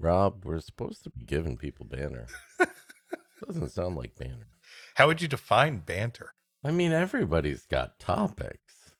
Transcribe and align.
Rob, 0.00 0.44
we're 0.44 0.60
supposed 0.60 1.04
to 1.04 1.10
be 1.10 1.24
giving 1.24 1.56
people 1.56 1.84
banner. 1.86 2.26
Doesn't 3.46 3.68
sound 3.70 3.96
like 3.96 4.16
banter. 4.16 4.48
How 4.94 5.06
would 5.06 5.20
you 5.22 5.28
define 5.28 5.78
banter? 5.80 6.32
I 6.64 6.70
mean, 6.70 6.92
everybody's 6.92 7.66
got 7.66 7.98
topics. 7.98 8.92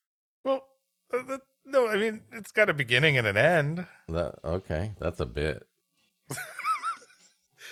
Well, 0.45 0.65
uh, 1.13 1.23
that, 1.29 1.41
no, 1.65 1.89
I 1.89 1.97
mean 1.97 2.23
it's 2.33 2.53
got 2.53 2.71
a 2.71 2.75
beginning 2.75 3.17
and 3.19 3.27
an 3.27 3.37
end. 3.37 3.87
That 4.09 4.37
okay? 4.45 4.93
That's 5.01 5.21
a 5.21 5.27
bit. 5.27 5.67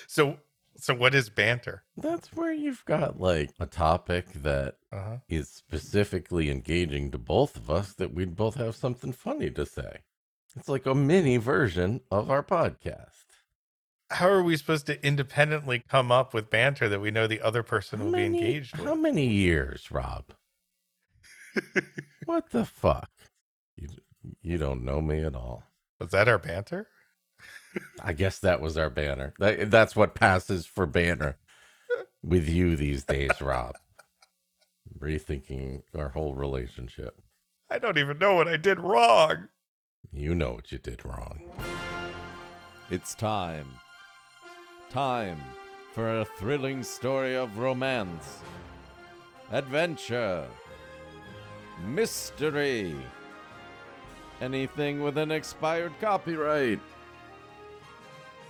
So, 0.06 0.38
so 0.76 0.95
what 0.95 1.14
is 1.14 1.29
banter? 1.29 1.82
That's 1.96 2.29
where 2.32 2.52
you've 2.52 2.84
got 2.86 3.20
like 3.20 3.50
a 3.60 3.66
topic 3.66 4.32
that 4.34 4.76
Uh-huh. 4.92 5.18
is 5.29 5.48
specifically 5.50 6.50
engaging 6.50 7.10
to 7.10 7.18
both 7.18 7.56
of 7.56 7.68
us 7.70 7.92
that 7.95 8.14
we'd 8.14 8.36
both 8.36 8.54
have 8.54 8.74
something 8.76 9.12
funny 9.12 9.50
to 9.50 9.66
say. 9.66 10.00
It's 10.56 10.68
like 10.68 10.86
a 10.86 10.94
mini 10.94 11.36
version 11.36 12.00
of 12.10 12.30
our 12.30 12.42
podcast. 12.42 13.24
How 14.10 14.28
are 14.28 14.42
we 14.42 14.56
supposed 14.56 14.86
to 14.86 15.04
independently 15.06 15.82
come 15.88 16.10
up 16.10 16.32
with 16.32 16.48
banter 16.50 16.88
that 16.88 17.00
we 17.00 17.10
know 17.10 17.27
the 17.27 17.42
other 17.42 17.62
person 17.62 17.98
How 17.98 18.04
will 18.06 18.12
many, 18.12 18.30
be 18.30 18.36
engaged 18.38 18.76
how 18.76 18.95
many 18.95 19.26
years, 19.26 19.90
Rob? 19.90 20.24
what 22.24 22.50
the 22.50 22.64
fuck? 22.64 23.10
You, 23.76 23.88
you 24.40 24.59
don't 24.59 24.84
know 24.84 25.00
me 25.00 25.23
at 25.23 25.37
all. 25.37 25.64
Was 26.00 26.10
that 26.10 26.28
our 26.28 26.38
banter? 26.38 26.88
I 28.02 28.15
guess 28.15 28.38
that 28.38 28.60
was 28.60 28.78
our 28.78 28.90
banner. 28.90 29.34
That, 29.38 29.70
that's 29.70 29.95
what 29.95 30.15
passes 30.15 30.65
for 30.65 30.87
banner 30.87 31.37
with 32.23 32.48
you 32.48 32.76
these 32.76 33.04
days, 33.04 33.40
Rob. 33.40 33.74
Rethinking 34.98 35.82
our 35.96 36.09
whole 36.09 36.34
relationship. 36.34 37.20
I 37.70 37.78
don't 37.78 37.98
even 37.98 38.18
know 38.18 38.34
what 38.34 38.48
I 38.48 38.56
did 38.56 38.80
wrong. 38.80 39.48
You 40.12 40.34
know 40.34 40.52
what 40.52 40.73
you 40.73 40.79
did 40.79 41.05
wrong. 41.05 41.41
It's 42.91 43.15
time. 43.15 43.69
Time 44.91 45.38
for 45.93 46.21
a 46.21 46.24
thrilling 46.24 46.82
story 46.82 47.37
of 47.37 47.59
romance, 47.59 48.38
adventure, 49.52 50.46
mystery, 51.87 52.96
anything 54.40 55.02
with 55.02 55.18
an 55.18 55.30
expired 55.30 55.93
copyright. 56.01 56.80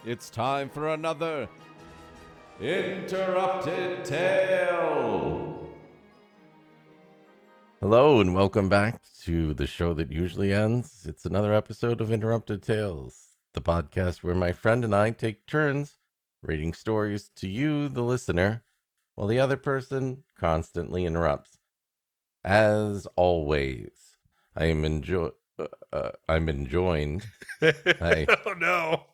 It's 0.04 0.30
time 0.30 0.70
for 0.70 0.88
another 0.88 1.48
Interrupted 2.60 4.04
Tale. 4.04 5.47
Hello 7.80 8.20
and 8.20 8.34
welcome 8.34 8.68
back 8.68 9.00
to 9.22 9.54
the 9.54 9.68
show 9.68 9.94
that 9.94 10.10
usually 10.10 10.52
ends. 10.52 11.06
It's 11.08 11.24
another 11.24 11.54
episode 11.54 12.00
of 12.00 12.10
Interrupted 12.10 12.60
Tales, 12.60 13.36
the 13.54 13.60
podcast 13.60 14.24
where 14.24 14.34
my 14.34 14.50
friend 14.50 14.84
and 14.84 14.92
I 14.92 15.12
take 15.12 15.46
turns 15.46 15.94
reading 16.42 16.72
stories 16.72 17.30
to 17.36 17.46
you, 17.48 17.88
the 17.88 18.02
listener, 18.02 18.64
while 19.14 19.28
the 19.28 19.38
other 19.38 19.56
person 19.56 20.24
constantly 20.36 21.04
interrupts. 21.04 21.58
As 22.44 23.06
always, 23.14 24.16
I 24.56 24.64
am 24.64 24.84
enjoy. 24.84 25.30
Uh, 25.56 25.66
uh, 25.92 26.10
I'm 26.28 26.48
enjoined. 26.48 27.26
Hey. 27.60 28.26
oh 28.44 28.54
no. 28.58 29.04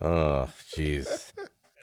Oh, 0.00 0.48
jeez, 0.74 1.30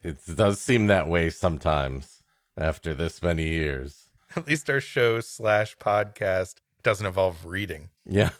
it 0.04 0.18
does 0.36 0.60
seem 0.60 0.88
that 0.88 1.08
way 1.08 1.30
sometimes 1.30 2.24
after 2.58 2.96
this 2.96 3.22
many 3.22 3.48
years. 3.48 4.03
At 4.36 4.48
least 4.48 4.70
our 4.70 4.80
show 4.80 5.20
slash 5.20 5.78
podcast 5.78 6.56
doesn't 6.82 7.06
involve 7.06 7.46
reading. 7.46 7.90
Yeah. 8.06 8.32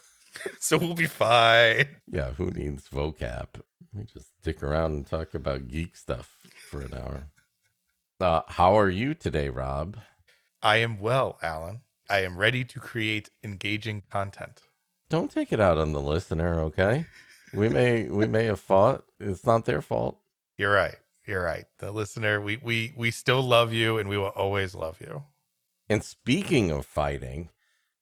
So 0.58 0.76
we'll 0.78 0.94
be 0.94 1.06
fine. 1.06 1.86
Yeah, 2.10 2.32
who 2.32 2.50
needs 2.50 2.88
vocab? 2.88 3.46
We 3.94 4.02
just 4.02 4.36
stick 4.40 4.64
around 4.64 4.90
and 4.90 5.06
talk 5.06 5.32
about 5.32 5.68
geek 5.68 5.96
stuff 5.96 6.38
for 6.68 6.80
an 6.80 6.92
hour. 6.92 7.28
Uh, 8.18 8.42
how 8.48 8.76
are 8.76 8.90
you 8.90 9.14
today, 9.14 9.48
Rob? 9.48 9.96
I 10.60 10.78
am 10.78 10.98
well, 10.98 11.38
Alan. 11.40 11.82
I 12.10 12.24
am 12.24 12.36
ready 12.36 12.64
to 12.64 12.80
create 12.80 13.30
engaging 13.44 14.02
content. 14.10 14.62
Don't 15.08 15.30
take 15.30 15.52
it 15.52 15.60
out 15.60 15.78
on 15.78 15.92
the 15.92 16.00
listener, 16.00 16.58
okay? 16.62 17.06
We 17.52 17.68
may 17.68 18.08
we 18.08 18.26
may 18.26 18.46
have 18.46 18.58
fought. 18.58 19.04
It's 19.20 19.46
not 19.46 19.66
their 19.66 19.82
fault. 19.82 20.18
You're 20.58 20.72
right. 20.72 20.96
You're 21.26 21.44
right. 21.44 21.66
The 21.78 21.92
listener, 21.92 22.40
we 22.40 22.56
we 22.56 22.92
we 22.96 23.12
still 23.12 23.42
love 23.42 23.72
you 23.72 23.98
and 23.98 24.08
we 24.08 24.18
will 24.18 24.34
always 24.34 24.74
love 24.74 25.00
you. 25.00 25.22
And 25.88 26.02
speaking 26.02 26.70
of 26.70 26.86
fighting, 26.86 27.50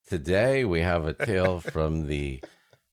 today 0.07 0.65
we 0.65 0.81
have 0.81 1.07
a 1.07 1.13
tale 1.15 1.61
from 1.75 2.07
the 2.07 2.43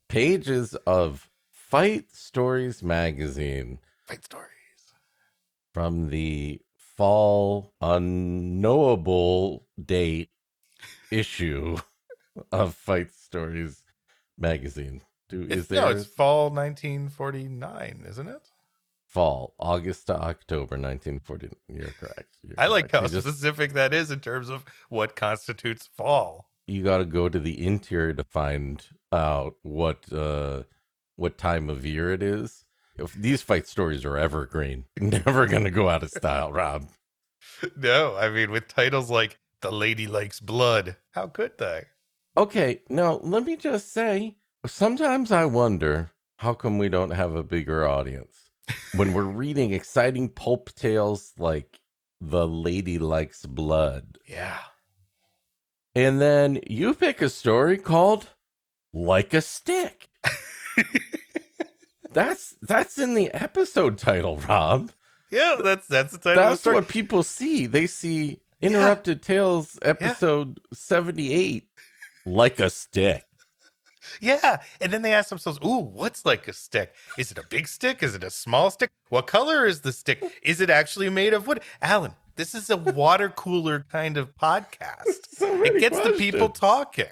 pages 0.08 0.76
of 0.88 1.30
Fight 1.52 2.12
Stories 2.16 2.82
magazine 2.82 3.80
Fight 4.08 4.26
stories. 4.26 4.94
from 5.74 6.10
the 6.10 6.62
fall 6.76 7.74
unknowable 7.82 9.68
date 9.84 10.32
issue 11.12 11.78
of 12.52 12.74
Fight 12.76 13.12
Stories 13.14 13.84
magazine. 14.38 15.02
Do 15.30 15.44
is 15.44 15.50
It's, 15.52 15.68
there 15.68 15.82
no, 15.82 15.90
it's 15.90 16.06
fall 16.06 16.50
1949, 16.50 18.06
isn't 18.08 18.28
it? 18.28 18.49
Fall 19.10 19.54
August 19.60 20.08
to 20.08 20.16
October 20.16 20.78
1940? 20.78 21.50
You're 21.68 21.88
correct. 22.00 22.38
You're 22.44 22.56
I 22.58 22.68
like 22.68 22.92
how 22.92 23.02
just- 23.08 23.28
specific 23.28 23.74
that 23.74 23.94
is 23.94 24.12
in 24.12 24.20
terms 24.20 24.50
of 24.50 24.64
what 24.90 25.16
constitutes 25.16 25.90
fall. 25.98 26.46
you 26.68 26.84
got 26.84 27.00
to 27.00 27.06
go 27.06 27.28
to 27.28 27.40
the 27.40 27.66
interior 27.66 28.14
to 28.14 28.24
find 28.24 28.86
out 29.12 29.56
what 29.64 30.12
uh 30.14 30.64
what 31.16 31.38
time 31.38 31.70
of 31.70 31.86
year 31.86 32.12
it 32.14 32.22
is. 32.24 32.64
If 32.98 33.14
these 33.14 33.42
fight 33.42 33.66
stories 33.68 34.06
are 34.06 34.18
evergreen, 34.18 34.86
never 35.00 35.48
gonna 35.48 35.72
go 35.72 35.90
out 35.90 36.04
of 36.04 36.10
style, 36.12 36.52
Rob. 36.54 36.88
No, 37.76 38.16
I 38.16 38.30
mean 38.30 38.52
with 38.52 38.68
titles 38.68 39.10
like 39.10 39.40
"The 39.62 39.72
Lady 39.72 40.06
Likes 40.08 40.40
Blood," 40.40 40.98
how 41.12 41.28
could 41.28 41.58
they? 41.58 41.86
Okay, 42.38 42.82
now 42.90 43.20
let 43.24 43.44
me 43.46 43.56
just 43.58 43.92
say, 43.92 44.38
sometimes 44.66 45.32
I 45.32 45.46
wonder 45.46 46.12
how 46.38 46.54
come 46.54 46.78
we 46.78 46.88
don't 46.90 47.12
have 47.12 47.34
a 47.36 47.44
bigger 47.44 47.88
audience 47.88 48.49
when 48.96 49.14
we're 49.14 49.24
reading 49.24 49.74
exciting 49.74 50.30
pulp 50.30 50.74
tales 50.76 51.34
like 51.38 51.80
"The 52.22 52.48
Lady 52.48 52.98
Likes 53.00 53.46
Blood," 53.46 54.18
Yeah, 54.28 54.58
and 55.96 56.20
then 56.22 56.60
you 56.68 56.94
pick 56.94 57.22
a 57.22 57.30
story 57.30 57.78
called 57.78 58.28
"Like 58.94 59.34
a 59.34 59.42
Stick." 59.42 60.10
That's 62.12 62.56
that's 62.64 62.98
in 62.98 63.14
the 63.14 63.32
episode 63.34 64.00
title, 64.00 64.38
Rob. 64.38 64.92
yeah, 65.30 65.58
that's 65.64 65.86
that's 65.88 66.12
the 66.14 66.18
title. 66.18 66.44
the 66.44 66.50
That's 66.50 66.62
story. 66.62 66.76
what 66.78 66.88
people 66.88 67.22
see. 67.22 67.68
They 67.68 67.86
see 67.86 68.40
Interrupted 68.62 69.22
Tales 69.22 69.78
episode 69.84 70.60
78 70.74 71.68
like 72.26 72.60
a 72.60 72.72
stick. 72.72 73.26
Yeah, 74.20 74.62
and 74.82 74.92
then 74.92 75.02
they 75.02 75.14
ask 75.14 75.30
themselves, 75.30 75.60
"Ooh, 75.66 75.80
what's 75.80 76.26
like 76.26 76.48
a 76.48 76.54
stick? 76.54 76.94
Is 77.18 77.32
it 77.32 77.38
a 77.38 77.44
big 77.50 77.68
stick? 77.68 78.04
Is 78.04 78.16
it 78.16 78.24
a 78.24 78.30
small 78.30 78.72
stick? 78.72 78.90
What 79.10 79.28
color 79.28 79.66
is 79.66 79.82
the 79.82 79.92
stick? 79.92 80.24
Is 80.44 80.62
it 80.62 80.70
actually 80.70 81.10
made 81.10 81.34
of 81.34 81.48
wood?" 81.48 81.62
Alan, 81.82 82.14
this 82.36 82.54
is 82.56 82.70
a 82.70 82.78
water 82.78 83.30
cooler 83.30 83.86
kind 83.92 84.18
of 84.18 84.36
podcast. 84.36 85.28
So 85.36 85.64
It 85.64 85.80
gets 85.80 86.00
the 86.00 86.12
people 86.12 86.50
talking. 86.50 87.06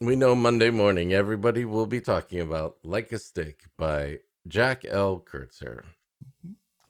We 0.00 0.16
know 0.16 0.34
Monday 0.34 0.70
morning 0.70 1.12
everybody 1.12 1.64
will 1.64 1.86
be 1.86 2.00
talking 2.00 2.40
about 2.40 2.76
Like 2.82 3.12
a 3.12 3.18
Stick 3.18 3.64
by 3.78 4.18
Jack 4.46 4.84
L. 4.84 5.20
Kurtzer. 5.20 5.84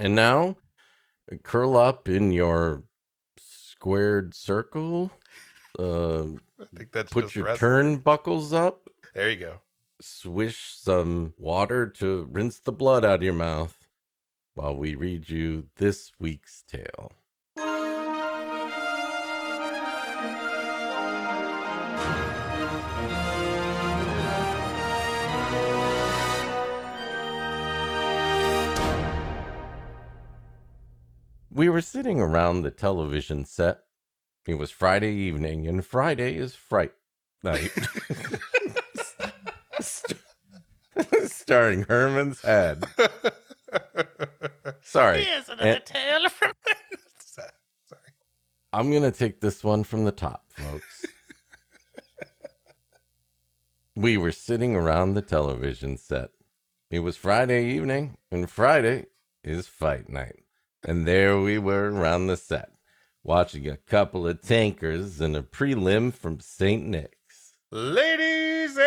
And 0.01 0.15
now, 0.15 0.57
curl 1.43 1.77
up 1.77 2.09
in 2.09 2.33
your 2.33 2.85
squared 3.39 4.35
circle. 4.35 5.11
Uh, 5.79 6.23
I 6.61 6.67
think 6.77 6.93
that's 6.93 7.13
put 7.13 7.25
just 7.25 7.37
your 7.37 7.45
wrestling. 7.47 8.01
turnbuckles 8.01 8.53
up. 8.53 8.89
There 9.15 9.31
you 9.31 9.37
go. 9.37 9.61
Swish 10.01 10.75
some 10.77 11.35
water 11.39 11.87
to 11.87 12.29
rinse 12.33 12.59
the 12.59 12.73
blood 12.73 13.05
out 13.05 13.17
of 13.17 13.23
your 13.23 13.33
mouth 13.33 13.87
while 14.55 14.77
we 14.77 14.97
read 14.97 15.29
you 15.29 15.69
this 15.77 16.11
week's 16.19 16.65
tale. 16.67 17.13
We 31.53 31.69
were 31.69 31.81
sitting 31.81 32.21
around 32.21 32.63
the 32.63 32.73
television 32.73 33.45
set. 33.45 33.85
It 34.45 34.55
was 34.55 34.73
Friday 34.73 35.13
evening, 35.13 35.69
and 35.69 35.87
Friday 35.87 36.35
is 36.37 36.57
fright 36.57 36.95
night. 37.45 37.71
Starring 41.27 41.83
Herman's 41.89 42.41
Head. 42.43 42.85
Sorry. 44.83 45.25
Here's 45.25 45.49
another 45.49 45.69
And- 45.71 45.85
tale 45.85 46.29
from. 46.29 46.53
Sorry. 47.19 47.51
I'm 48.73 48.91
going 48.91 49.03
to 49.03 49.11
take 49.13 49.41
this 49.41 49.63
one 49.65 49.85
from 49.85 50.05
the 50.05 50.13
top, 50.13 50.45
folks. 50.53 51.07
we 53.97 54.17
were 54.17 54.33
sitting 54.33 54.75
around 54.77 55.15
the 55.15 55.23
television 55.23 55.97
set. 55.97 56.31
It 56.91 57.01
was 57.01 57.17
Friday 57.17 57.67
evening, 57.71 58.17
and 58.31 58.51
Friday 58.51 59.07
is 59.43 59.67
fight 59.67 60.09
night. 60.09 60.45
And 60.87 61.07
there 61.07 61.41
we 61.41 61.59
were 61.59 61.91
around 61.91 62.27
the 62.27 62.37
set, 62.37 62.71
watching 63.23 63.67
a 63.69 63.77
couple 63.77 64.27
of 64.29 64.43
tankers 64.43 65.21
and 65.21 65.35
a 65.37 65.43
prelim 65.43 66.13
from 66.13 66.41
St. 66.41 66.85
Nick's. 66.85 67.55
Ladies 67.71 68.77
and 68.77 68.87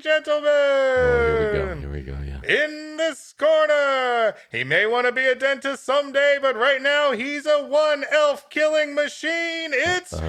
gentlemen, 0.00 0.48
Oh, 0.50 1.26
here 1.26 1.52
we 1.52 1.58
go. 1.58 1.76
Here 1.80 1.90
we 1.90 2.00
go. 2.02 2.16
Yeah. 2.24 2.64
in 2.66 2.96
this 2.96 3.34
corner, 3.38 4.34
he 4.50 4.64
may 4.64 4.86
want 4.86 5.06
to 5.06 5.12
be 5.12 5.24
a 5.26 5.34
dentist 5.34 5.84
someday, 5.84 6.38
but 6.40 6.56
right 6.56 6.80
now 6.82 7.12
he's 7.12 7.46
a 7.46 7.64
one 7.64 8.04
elf 8.12 8.48
killing 8.50 8.94
machine. 8.94 9.70
It's 9.72 10.12
Uh-oh. 10.12 10.20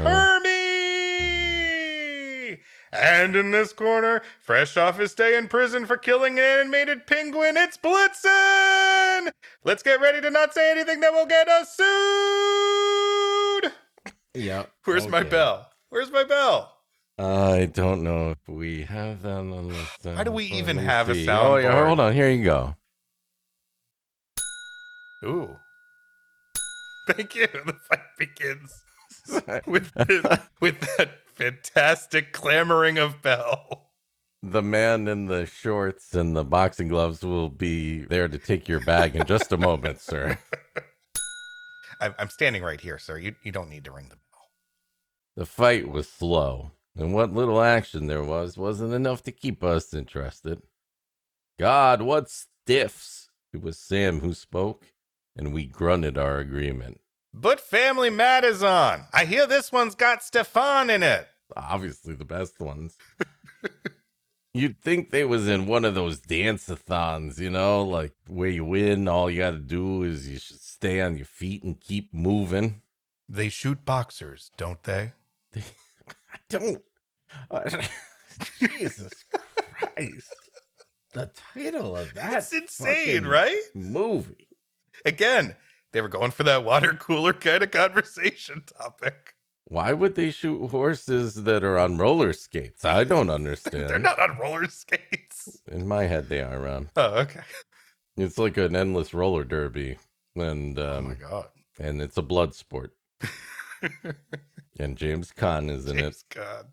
Hermie. 1.30 2.60
And 2.92 3.36
in 3.36 3.52
this 3.52 3.72
corner, 3.72 4.24
fresh 4.42 4.76
off 4.76 4.98
his 4.98 5.12
stay 5.12 5.38
in 5.38 5.48
prison 5.48 5.86
for 5.86 5.96
killing 5.98 6.40
an 6.40 6.46
animated 6.46 7.06
penguin, 7.06 7.56
it's 7.56 7.78
Blitzen. 7.78 9.30
Let's 9.64 9.84
get 9.84 10.02
ready 10.02 10.20
to 10.22 10.32
not 10.32 10.56
say 10.56 10.72
anything 10.72 11.00
that 11.02 11.14
will 11.14 11.28
get 11.28 11.48
us 11.48 11.76
sued. 11.78 13.72
Yeah. 14.34 14.66
Where's 14.86 15.08
my 15.08 15.22
bell? 15.24 15.70
Where's 15.90 16.12
my 16.12 16.24
bell? 16.24 16.74
I 17.20 17.66
don't 17.66 18.02
know 18.02 18.32
if 18.32 18.38
we 18.48 18.84
have 18.84 19.24
that 19.24 19.40
on 19.40 19.68
the 19.68 19.86
sound. 20.02 20.18
Why 20.18 20.24
do 20.24 20.32
we 20.32 20.46
even 20.46 20.78
have 20.78 21.10
a 21.10 21.16
see. 21.16 21.30
Oh, 21.30 21.58
yeah. 21.58 21.86
Hold 21.86 22.00
on. 22.00 22.14
Here 22.14 22.30
you 22.30 22.46
go. 22.46 22.76
Ooh. 25.26 25.58
Thank 27.10 27.36
you. 27.36 27.48
The 27.66 27.74
fight 27.74 28.00
begins 28.18 28.84
with 29.68 29.94
the, 29.94 30.42
with 30.62 30.80
that 30.98 31.10
fantastic 31.36 32.32
clamoring 32.32 32.98
of 32.98 33.22
bell. 33.22 33.90
The 34.42 34.62
man 34.62 35.10
in 35.10 35.26
the 35.26 35.46
shorts 35.46 36.16
and 36.16 36.38
the 36.38 36.46
boxing 36.46 36.88
gloves 36.88 37.22
will 37.22 37.50
be 37.50 38.06
there 38.06 38.30
to 38.30 38.38
take 38.38 38.70
your 38.70 38.80
bag 38.80 39.18
in 39.18 39.26
just 39.26 39.52
a 39.52 39.58
moment, 39.58 40.00
sir. 40.02 40.40
I'm, 42.00 42.16
I'm 42.18 42.30
standing 42.30 42.64
right 42.64 42.80
here, 42.80 42.98
sir. 42.98 43.18
You 43.18 43.36
you 43.44 43.52
don't 43.52 43.70
need 43.70 43.84
to 43.86 43.92
ring 43.92 44.08
the 44.10 44.16
bell. 44.16 44.48
The 45.36 45.46
fight 45.46 45.90
was 45.90 46.08
slow, 46.08 46.72
and 46.98 47.14
what 47.14 47.34
little 47.34 47.62
action 47.62 48.08
there 48.08 48.24
was 48.24 48.58
wasn't 48.58 48.94
enough 48.94 49.24
to 49.24 49.32
keep 49.32 49.64
us 49.64 49.94
interested. 49.94 50.62
God, 51.60 52.02
what 52.02 52.30
stiffs! 52.30 53.30
It 53.54 53.62
was 53.62 53.78
Sam 53.78 54.20
who 54.20 54.34
spoke, 54.34 54.86
and 55.36 55.54
we 55.54 55.66
grunted 55.66 56.18
our 56.18 56.40
agreement. 56.40 57.02
But 57.34 57.60
Family 57.60 58.10
Matt 58.10 58.44
is 58.44 58.64
on. 58.64 59.06
I 59.14 59.26
hear 59.26 59.46
this 59.46 59.72
one's 59.72 59.96
got 59.96 60.24
Stefan 60.24 60.90
in 60.90 61.04
it. 61.04 61.28
Obviously, 61.56 62.14
the 62.16 62.26
best 62.26 62.60
ones. 62.60 62.98
You'd 64.54 64.82
think 64.82 65.12
they 65.12 65.26
was 65.26 65.48
in 65.48 65.68
one 65.68 65.86
of 65.86 65.96
those 65.96 66.20
dance-a-thons, 66.20 67.40
you 67.40 67.52
know, 67.52 67.84
like 67.84 68.14
where 68.28 68.50
you 68.50 68.66
win, 68.66 69.08
all 69.08 69.30
you 69.30 69.40
got 69.40 69.52
to 69.52 69.60
do 69.60 70.04
is 70.04 70.28
you 70.28 70.40
should 70.40 70.62
stay 70.62 71.02
on 71.02 71.18
your 71.18 71.26
feet 71.26 71.64
and 71.64 71.80
keep 71.80 72.14
moving. 72.14 72.82
They 73.28 73.50
shoot 73.50 73.86
boxers, 73.86 74.50
don't 74.58 74.82
they? 74.84 75.14
I 76.34 76.38
don't. 76.50 76.82
Jesus 78.60 79.14
Christ. 79.72 80.36
The 81.14 81.32
title 81.54 81.96
of 81.98 82.14
that 82.14 82.32
That's 82.32 82.54
insane, 82.54 83.26
right? 83.26 83.62
movie. 83.74 84.48
Again, 85.06 85.56
they 85.92 86.02
were 86.02 86.08
going 86.08 86.32
for 86.32 86.44
that 86.44 86.64
water 86.64 86.94
cooler 86.94 87.34
kind 87.34 87.64
of 87.64 87.72
conversation 87.72 88.64
topic. 88.78 89.34
Why 89.66 89.94
would 89.94 90.16
they 90.16 90.32
shoot 90.32 90.70
horses 90.70 91.44
that 91.44 91.64
are 91.64 91.78
on 91.78 91.98
roller 91.98 92.34
skates? 92.34 92.84
I 92.84 93.04
don't 93.04 93.30
understand. 93.30 93.88
They're 93.90 94.00
not 94.00 94.20
on 94.20 94.38
roller 94.38 94.68
skates. 94.68 95.62
In 95.72 95.88
my 95.88 96.04
head, 96.06 96.28
they 96.30 96.42
are, 96.42 96.60
Ron. 96.60 96.90
Oh, 96.96 97.20
okay. 97.20 97.42
It's 98.18 98.38
like 98.38 98.58
an 98.58 98.76
endless 98.76 99.14
roller 99.14 99.44
derby, 99.44 99.98
and 100.36 100.78
oh 100.78 101.02
my 101.02 101.12
um, 101.12 101.18
god. 101.22 101.48
and 101.80 102.02
it's 102.02 102.18
a 102.18 102.22
blood 102.22 102.54
sport. 102.54 102.94
and 104.80 104.98
James 104.98 105.32
Caan 105.32 105.70
is 105.70 105.88
in 105.88 106.00
it, 106.00 106.02
James 106.02 106.24
God. 106.34 106.66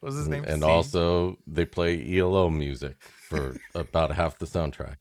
What 0.00 0.08
was 0.08 0.16
his 0.16 0.28
name? 0.28 0.44
and 0.44 0.62
Steve? 0.62 0.70
also 0.70 1.38
they 1.46 1.64
play 1.64 2.18
ELO 2.18 2.50
music 2.50 2.96
for 3.02 3.56
about 3.74 4.12
half 4.12 4.38
the 4.38 4.46
soundtrack. 4.46 4.96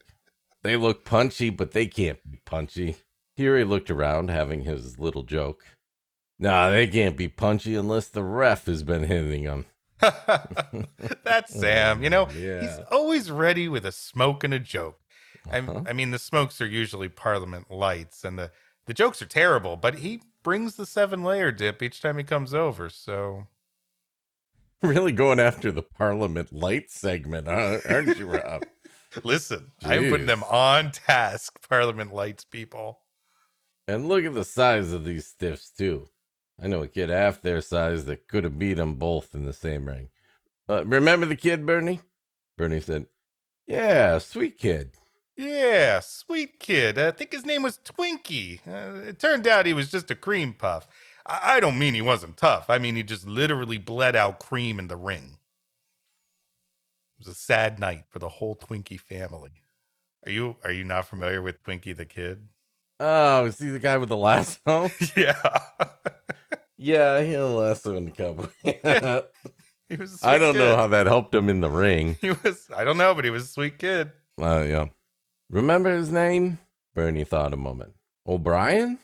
They 0.63 0.78
look 0.78 1.06
punchy, 1.06 1.50
but 1.50 1.72
they 1.72 1.88
can't 1.88 2.19
be 2.30 2.39
punchy. 2.45 2.98
Here 3.36 3.57
he 3.57 3.63
looked 3.63 3.89
around, 3.89 4.30
having 4.30 4.62
his 4.62 5.00
little 5.00 5.24
joke. 5.24 5.63
Nah, 6.38 6.69
they 6.69 6.88
can't 6.88 7.18
be 7.18 7.28
punchy 7.28 7.75
unless 7.75 8.07
the 8.07 8.24
ref 8.24 8.66
has 8.66 8.83
been 8.83 9.04
hitting 9.04 9.44
them. 9.44 9.66
That's 11.24 11.54
Sam. 11.54 12.04
You 12.04 12.10
know, 12.10 12.25
he's 12.25 12.80
always 12.92 13.30
ready 13.31 13.68
with 13.68 13.86
a 13.86 13.92
smoke 13.92 14.44
and 14.44 14.54
a 14.54 14.60
joke. 14.60 15.00
Uh-huh. 15.51 15.81
I, 15.86 15.89
I 15.89 15.94
mean, 15.94 16.12
the 16.12 16.19
smokes 16.19 16.62
are 16.62 16.68
usually 16.68 17.10
Parliament 17.10 17.72
lights, 17.72 18.24
and 18.24 18.38
the 18.38 18.51
the 18.88 18.94
jokes 18.94 19.22
are 19.22 19.28
terrible. 19.28 19.78
But 19.78 20.00
he 20.00 20.22
brings 20.43 20.75
the 20.75 20.85
seven 20.85 21.23
layer 21.23 21.51
dip 21.51 21.81
each 21.81 22.01
time 22.01 22.17
he 22.17 22.23
comes 22.23 22.53
over. 22.53 22.89
So 22.89 23.47
Really 24.81 25.11
going 25.11 25.39
after 25.39 25.71
the 25.71 25.83
Parliament 25.83 26.51
light 26.51 26.89
segment, 26.89 27.47
huh? 27.47 27.79
aren't 27.88 28.17
you, 28.17 28.25
Rob? 28.25 28.65
listen, 29.23 29.71
I'm 29.83 30.09
putting 30.09 30.25
them 30.25 30.43
on 30.43 30.91
task, 30.91 31.67
Parliament 31.69 32.11
lights 32.11 32.45
people. 32.45 32.99
And 33.88 34.07
look 34.07 34.25
at 34.25 34.33
the 34.33 34.43
size 34.43 34.91
of 34.91 35.05
these 35.05 35.27
stiffs, 35.27 35.69
too. 35.69 36.07
I 36.59 36.65
know 36.65 36.81
a 36.81 36.87
kid 36.87 37.09
half 37.09 37.44
their 37.44 37.61
size 37.61 38.05
that 38.05 38.27
could 38.27 38.44
have 38.44 38.57
beat 38.57 38.75
them 38.75 38.95
both 38.95 39.35
in 39.35 39.45
the 39.45 39.53
same 39.53 39.85
ring. 39.85 40.09
Uh, 40.67 40.83
remember 40.85 41.27
the 41.27 41.35
kid, 41.35 41.63
Bernie? 41.63 42.01
Bernie 42.57 42.79
said, 42.79 43.05
Yeah, 43.67 44.17
sweet 44.17 44.57
kid. 44.57 44.94
Yeah, 45.38 46.00
sweet 46.01 46.60
kid. 46.60 46.98
I 46.98 47.12
think 47.12 47.31
his 47.31 47.45
name 47.45 47.63
was 47.63 47.80
Twinkie. 47.80 48.60
Uh, 48.68 49.07
it 49.07 49.19
turned 49.19 49.48
out 49.48 49.66
he 49.66 49.74
was 49.74 49.89
just 49.89 50.12
a 50.12 50.16
cream 50.16 50.54
puff. 50.54 50.88
I, 51.25 51.56
I 51.56 51.60
don't 51.60 51.80
mean 51.80 51.94
he 51.94 52.01
wasn't 52.01 52.38
tough. 52.38 52.69
I 52.69 52.78
mean 52.78 52.95
he 52.95 53.04
just 53.04 53.28
literally 53.28 53.78
bled 53.78 54.16
out 54.16 54.39
cream 54.39 54.78
in 54.80 54.88
the 54.88 54.98
ring. 54.98 55.38
It 57.19 57.28
was 57.28 57.28
a 57.28 57.33
sad 57.33 57.80
night 57.80 58.06
for 58.10 58.19
the 58.19 58.30
whole 58.30 58.56
Twinkie 58.56 59.00
family. 59.00 59.51
Are 60.25 60.31
you 60.31 60.57
are 60.63 60.72
you 60.72 60.83
not 60.83 61.07
familiar 61.07 61.42
with 61.42 61.63
Twinkie 61.63 61.95
the 61.95 62.06
kid? 62.06 62.48
Oh, 63.00 63.45
is 63.45 63.57
he 63.57 63.69
the 63.69 63.80
guy 63.80 63.98
with 63.98 64.10
the 64.10 64.18
lasso? 64.18 64.92
yeah. 65.18 65.60
yeah, 66.78 67.22
he'll 67.22 67.56
lasso 67.56 67.95
in 67.95 68.06
the 68.06 68.12
couple. 68.12 68.50
he 68.63 69.95
was 69.98 70.22
a 70.22 70.28
I 70.28 70.28
sweet 70.28 70.30
I 70.30 70.38
don't 70.38 70.57
know 70.57 70.75
how 70.75 70.88
that 70.88 71.07
helped 71.07 71.33
him 71.33 71.50
in 71.50 71.62
the 71.62 71.69
ring. 71.69 72.18
he 72.22 72.31
was 72.31 72.69
I 72.75 72.83
don't 72.83 72.98
know, 72.98 73.16
but 73.16 73.25
he 73.25 73.31
was 73.31 73.45
a 73.45 73.48
sweet 73.48 73.80
kid. 73.80 74.12
Uh, 74.39 74.66
yeah. 74.68 74.86
Remember 75.51 75.94
his 75.94 76.09
name? 76.09 76.59
Bernie 76.95 77.25
thought 77.25 77.51
a 77.53 77.57
moment. 77.57 77.95
O'Brien? 78.25 78.99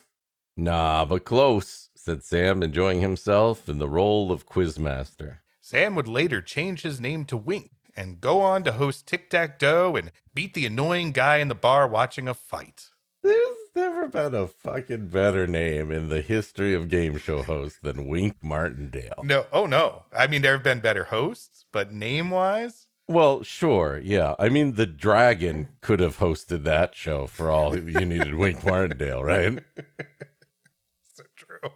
Nah, 0.56 1.04
but 1.04 1.26
close, 1.26 1.90
said 1.94 2.24
Sam, 2.24 2.64
enjoying 2.64 3.02
himself 3.02 3.68
in 3.68 3.80
the 3.80 3.90
role 3.90 4.32
of 4.32 4.46
quizmaster. 4.46 5.40
Sam 5.60 5.94
would 5.96 6.08
later 6.08 6.42
change 6.42 6.84
his 6.84 7.02
name 7.02 7.26
to 7.26 7.36
Wink 7.36 7.72
and 7.98 8.22
go 8.22 8.40
on 8.40 8.64
to 8.64 8.72
host 8.72 9.08
Tic-Tac-Dough 9.08 9.98
and 9.98 10.14
beat 10.34 10.54
the 10.54 10.66
annoying 10.66 11.12
guy 11.12 11.38
in 11.38 11.50
the 11.50 11.54
bar 11.54 11.86
watching 11.86 12.30
a 12.30 12.34
fight. 12.34 12.92
There's 13.24 13.58
never 13.76 14.08
been 14.08 14.34
a 14.34 14.48
fucking 14.48 15.08
better 15.08 15.48
name 15.48 15.92
in 15.92 16.08
the 16.08 16.22
history 16.22 16.74
of 16.74 16.88
game 16.88 17.18
show 17.18 17.42
hosts 17.44 17.80
than 17.84 18.08
Wink 18.08 18.38
Martindale. 18.42 19.22
No, 19.22 19.48
oh 19.52 19.66
no. 19.66 20.06
I 20.18 20.28
mean, 20.28 20.44
there 20.44 20.54
have 20.54 20.64
been 20.64 20.80
better 20.80 21.04
hosts, 21.04 21.66
but 21.74 21.92
name 21.92 22.30
wise, 22.30 22.87
Well, 23.08 23.42
sure, 23.44 24.02
yeah. 24.04 24.36
I 24.38 24.50
mean, 24.50 24.74
the 24.74 24.86
Dragon 24.86 25.70
could 25.80 26.02
have 26.02 26.18
hosted 26.18 26.64
that 26.64 26.94
show 26.94 27.26
for 27.26 27.50
all 27.50 27.78
you 27.78 28.06
needed 28.06 28.36
Wink 28.36 28.66
Martindale, 28.66 29.24
right? 29.24 29.60
so 31.14 31.24
true. 31.36 31.72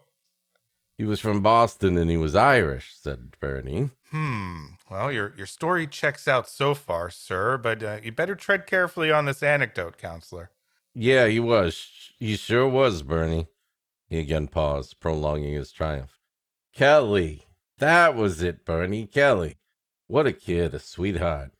He 0.97 1.05
was 1.05 1.21
from 1.21 1.41
Boston 1.41 1.97
and 1.97 2.11
he 2.11 2.17
was 2.17 2.35
Irish, 2.35 2.93
said 2.95 3.37
Bernie. 3.39 3.91
Hmm. 4.09 4.65
Well, 4.89 5.09
your 5.09 5.33
your 5.37 5.47
story 5.47 5.87
checks 5.87 6.27
out 6.27 6.49
so 6.49 6.73
far, 6.73 7.09
sir, 7.09 7.57
but 7.57 7.81
uh, 7.81 7.99
you 8.03 8.11
better 8.11 8.35
tread 8.35 8.67
carefully 8.67 9.09
on 9.09 9.23
this 9.23 9.41
anecdote, 9.41 9.97
counselor. 9.97 10.51
Yeah, 10.93 11.27
he 11.27 11.39
was. 11.39 12.11
He 12.19 12.35
sure 12.35 12.67
was, 12.67 13.03
Bernie. 13.03 13.47
He 14.09 14.19
again 14.19 14.49
paused, 14.49 14.99
prolonging 14.99 15.53
his 15.53 15.71
triumph. 15.71 16.19
Kelly. 16.73 17.45
That 17.77 18.15
was 18.15 18.41
it, 18.41 18.65
Bernie. 18.65 19.07
Kelly. 19.07 19.55
What 20.11 20.27
a 20.27 20.33
kid, 20.33 20.73
a 20.73 20.79
sweetheart. 20.79 21.51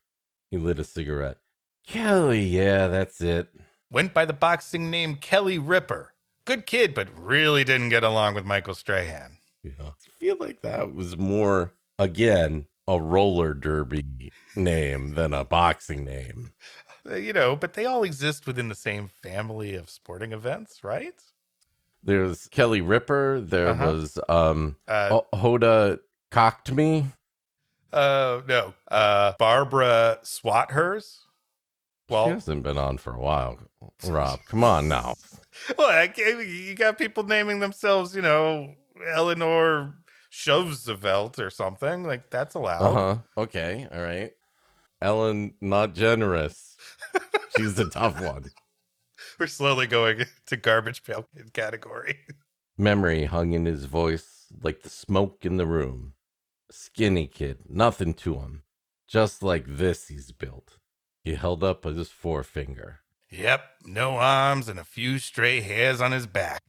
He 0.50 0.58
lit 0.58 0.78
a 0.78 0.84
cigarette. 0.84 1.38
Kelly, 1.86 2.42
yeah, 2.42 2.86
that's 2.86 3.22
it. 3.22 3.48
Went 3.90 4.12
by 4.12 4.26
the 4.26 4.34
boxing 4.34 4.90
name 4.90 5.16
Kelly 5.16 5.58
Ripper. 5.58 6.12
Good 6.44 6.66
kid, 6.66 6.92
but 6.92 7.08
really 7.18 7.64
didn't 7.64 7.88
get 7.88 8.04
along 8.04 8.34
with 8.34 8.44
Michael 8.44 8.74
Strahan. 8.74 9.38
Yeah. 9.64 9.72
I 9.80 9.92
feel 10.20 10.36
like 10.38 10.60
that 10.60 10.94
was 10.94 11.16
more, 11.16 11.72
again, 11.98 12.66
a 12.86 13.00
roller 13.00 13.54
derby 13.54 14.30
name 14.54 15.14
than 15.14 15.32
a 15.32 15.46
boxing 15.46 16.04
name. 16.04 16.52
Uh, 17.10 17.16
You 17.16 17.32
know, 17.32 17.56
but 17.56 17.72
they 17.72 17.84
all 17.86 18.04
exist 18.04 18.46
within 18.46 18.68
the 18.68 18.76
same 18.76 19.08
family 19.08 19.74
of 19.74 19.90
sporting 19.90 20.30
events, 20.32 20.84
right? 20.84 21.14
There's 22.04 22.46
Kelly 22.48 22.80
Ripper. 22.80 23.40
There 23.40 23.68
Uh-huh. 23.70 23.86
was 23.92 24.18
um 24.28 24.76
Uh, 24.86 25.20
Hoda 25.34 25.98
Kotb. 26.30 27.06
Uh, 27.92 28.42
no, 28.48 28.74
uh, 28.90 29.32
Barbara 29.38 30.18
Swathurst. 30.22 31.18
Well, 32.08 32.26
she 32.26 32.30
hasn't 32.32 32.62
been 32.62 32.78
on 32.78 32.98
for 32.98 33.14
a 33.14 33.20
while. 33.20 33.58
Rob, 34.06 34.40
come 34.46 34.64
on 34.64 34.88
now. 34.88 35.14
well, 35.78 35.88
I 35.90 36.08
can't- 36.08 36.46
you 36.46 36.74
got 36.74 36.98
people 36.98 37.22
naming 37.24 37.60
themselves, 37.60 38.14
you 38.14 38.22
know, 38.22 38.74
Eleanor 39.14 39.94
Roosevelt 40.46 41.38
or 41.38 41.50
something. 41.50 42.04
Like 42.04 42.30
that's 42.30 42.54
allowed. 42.54 42.82
Uh 42.82 42.92
huh. 42.92 43.16
Okay. 43.38 43.86
All 43.92 44.02
right. 44.02 44.32
Ellen, 45.00 45.54
not 45.60 45.94
generous. 45.94 46.76
She's 47.56 47.74
the 47.74 47.88
tough 47.88 48.20
one. 48.20 48.50
We're 49.38 49.46
slowly 49.46 49.86
going 49.86 50.24
to 50.46 50.56
garbage 50.56 51.02
pail 51.04 51.26
kid 51.34 51.52
category. 51.52 52.18
Memory 52.78 53.24
hung 53.24 53.52
in 53.52 53.64
his 53.64 53.84
voice 53.86 54.46
like 54.62 54.82
the 54.82 54.90
smoke 54.90 55.44
in 55.44 55.56
the 55.56 55.66
room. 55.66 56.11
Skinny 56.72 57.26
kid, 57.26 57.58
nothing 57.68 58.14
to 58.14 58.36
him. 58.36 58.62
Just 59.06 59.42
like 59.42 59.64
this, 59.66 60.08
he's 60.08 60.32
built. 60.32 60.78
He 61.22 61.34
held 61.34 61.62
up 61.62 61.84
his 61.84 62.08
forefinger. 62.08 63.00
Yep, 63.30 63.62
no 63.84 64.16
arms 64.16 64.68
and 64.68 64.78
a 64.78 64.84
few 64.84 65.18
stray 65.18 65.60
hairs 65.60 66.00
on 66.00 66.12
his 66.12 66.26
back. 66.26 66.62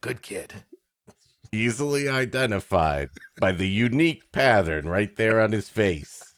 Good 0.00 0.22
kid. 0.22 0.64
Easily 1.52 2.08
identified 2.08 3.10
by 3.40 3.52
the 3.52 3.68
unique 3.68 4.30
pattern 4.32 4.88
right 4.88 5.14
there 5.16 5.40
on 5.40 5.52
his 5.52 5.68
face. 5.68 6.34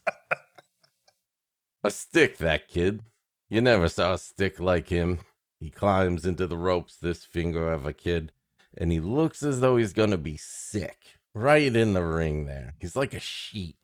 A 1.84 1.90
stick, 1.90 2.38
that 2.38 2.68
kid. 2.68 3.02
You 3.48 3.60
never 3.60 3.88
saw 3.88 4.14
a 4.14 4.18
stick 4.18 4.60
like 4.60 4.88
him. 4.88 5.20
He 5.60 5.70
climbs 5.70 6.25
into 6.25 6.46
the 6.46 6.58
ropes, 6.58 6.96
this 6.96 7.25
finger 7.25 7.72
of 7.72 7.87
a 7.87 7.92
kid, 7.92 8.32
and 8.76 8.92
he 8.92 9.00
looks 9.00 9.42
as 9.42 9.60
though 9.60 9.76
he's 9.76 9.92
gonna 9.92 10.18
be 10.18 10.37
sick. 10.37 11.17
Right 11.38 11.76
in 11.76 11.92
the 11.92 12.02
ring 12.02 12.47
there. 12.47 12.75
He's 12.80 12.97
like 12.97 13.14
a 13.14 13.21
sheet. 13.21 13.76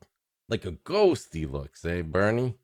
Like 0.49 0.65
a 0.65 0.71
ghost, 0.71 1.29
he 1.33 1.45
looks, 1.45 1.85
eh, 1.85 2.01
Bernie? 2.01 2.55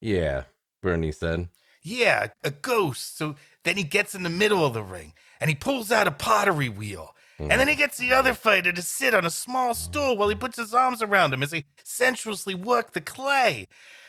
Yeah, 0.00 0.44
Bernie 0.80 1.10
said. 1.10 1.48
Yeah, 1.82 2.28
a 2.44 2.52
ghost. 2.52 3.18
So 3.18 3.34
then 3.64 3.76
he 3.76 3.82
gets 3.82 4.14
in 4.14 4.22
the 4.22 4.30
middle 4.30 4.64
of 4.64 4.72
the 4.72 4.84
ring 4.84 5.14
and 5.40 5.50
he 5.50 5.56
pulls 5.56 5.90
out 5.90 6.06
a 6.06 6.12
pottery 6.12 6.68
wheel. 6.68 7.14
And 7.40 7.50
then 7.50 7.66
he 7.66 7.74
gets 7.74 7.98
the 7.98 8.12
other 8.12 8.32
fighter 8.32 8.72
to 8.72 8.80
sit 8.80 9.12
on 9.12 9.26
a 9.26 9.30
small 9.30 9.74
stool 9.74 10.16
while 10.16 10.28
he 10.28 10.36
puts 10.36 10.56
his 10.56 10.72
arms 10.72 11.02
around 11.02 11.34
him 11.34 11.42
as 11.42 11.50
they 11.50 11.64
sensuously 11.82 12.54
work 12.54 12.92
the 12.92 13.00
clay. 13.00 13.66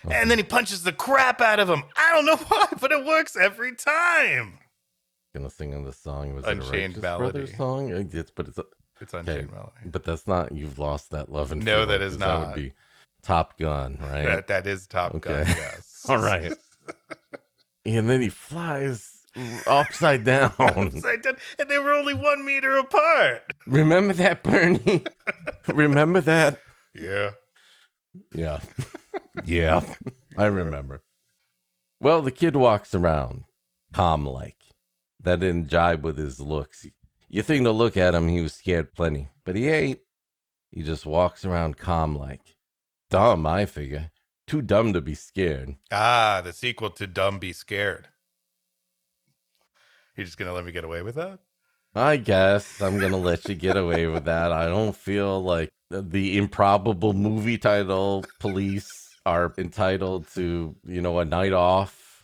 And 0.07 0.29
then 0.29 0.37
he 0.37 0.43
punches 0.43 0.83
the 0.83 0.93
crap 0.93 1.41
out 1.41 1.59
of 1.59 1.67
him. 1.67 1.83
I 1.97 2.11
don't 2.13 2.27
know 2.27 2.35
why, 2.47 2.67
but 2.79 2.91
it 2.91 3.03
works 3.03 3.35
every 3.35 3.73
time. 3.75 4.59
Gonna 5.33 5.49
sing 5.49 5.73
in 5.73 5.83
the 5.83 5.91
song. 5.91 6.35
Was 6.35 6.45
Unchained 6.45 6.97
it 6.97 6.99
a 6.99 7.01
Righteous 7.01 7.01
Melody. 7.01 7.31
Brothers 7.31 7.57
song? 7.57 7.89
It's, 8.13 8.31
but 8.31 8.47
it's 8.47 8.59
It's 9.01 9.13
Okay, 9.13 9.31
Unchained 9.31 9.51
Melody. 9.51 9.71
but 9.85 10.03
that's 10.03 10.27
not. 10.27 10.51
You've 10.53 10.79
lost 10.79 11.11
that 11.11 11.31
love 11.31 11.51
and 11.51 11.63
No, 11.63 11.79
Fear, 11.79 11.85
that 11.87 12.01
is 12.01 12.17
not. 12.17 12.39
That 12.39 12.47
would 12.47 12.55
be 12.55 12.73
Top 13.21 13.57
Gun, 13.57 13.97
right? 14.01 14.25
That, 14.25 14.47
that 14.47 14.67
is 14.67 14.87
Top 14.87 15.19
Gun, 15.19 15.45
yes. 15.47 16.05
All 16.07 16.17
right. 16.17 16.53
and 17.85 18.09
then 18.09 18.21
he 18.21 18.29
flies 18.29 19.11
upside 19.67 20.23
down. 20.23 20.53
Upside 20.59 21.21
down, 21.23 21.35
and 21.59 21.69
they 21.69 21.77
were 21.77 21.93
only 21.93 22.13
one 22.13 22.45
meter 22.45 22.77
apart. 22.77 23.43
Remember 23.67 24.13
that, 24.13 24.43
Bernie? 24.43 25.03
remember 25.67 26.21
that? 26.21 26.59
Yeah. 26.93 27.31
Yeah. 28.33 28.59
yeah. 29.43 29.81
I 30.37 30.45
remember. 30.45 31.03
Well, 31.99 32.21
the 32.21 32.31
kid 32.31 32.55
walks 32.55 32.95
around 32.95 33.43
calm 33.93 34.25
like. 34.25 34.55
That 35.21 35.39
didn't 35.39 35.67
jibe 35.69 36.03
with 36.03 36.17
his 36.17 36.39
looks. 36.39 36.85
You 37.35 37.43
think 37.43 37.65
to 37.65 37.71
look 37.73 37.97
at 37.97 38.15
him, 38.15 38.29
he 38.29 38.39
was 38.39 38.53
scared 38.53 38.93
plenty, 38.93 39.27
but 39.43 39.57
he 39.57 39.67
ain't. 39.67 39.99
He 40.71 40.83
just 40.83 41.05
walks 41.05 41.43
around 41.43 41.75
calm 41.75 42.17
like. 42.17 42.55
Dumb, 43.09 43.45
I 43.45 43.65
figure. 43.65 44.11
Too 44.47 44.61
dumb 44.61 44.93
to 44.93 45.01
be 45.01 45.15
scared. 45.15 45.75
Ah, 45.91 46.41
the 46.41 46.53
sequel 46.53 46.91
to 46.91 47.05
Dumb 47.05 47.39
Be 47.39 47.51
Scared. 47.51 48.07
You're 50.15 50.23
just 50.23 50.37
gonna 50.37 50.53
let 50.53 50.63
me 50.63 50.71
get 50.71 50.85
away 50.85 51.01
with 51.01 51.15
that? 51.15 51.39
I 51.93 52.15
guess 52.15 52.81
I'm 52.81 52.99
gonna 52.99 53.17
let 53.17 53.49
you 53.49 53.55
get 53.55 53.75
away 53.75 54.07
with 54.07 54.23
that. 54.23 54.53
I 54.53 54.67
don't 54.67 54.95
feel 54.95 55.43
like 55.43 55.71
the 55.91 56.37
improbable 56.37 57.11
movie 57.11 57.57
title 57.57 58.23
police 58.39 58.87
are 59.25 59.53
entitled 59.57 60.25
to, 60.35 60.73
you 60.85 61.01
know, 61.01 61.19
a 61.19 61.25
night 61.25 61.51
off. 61.51 62.23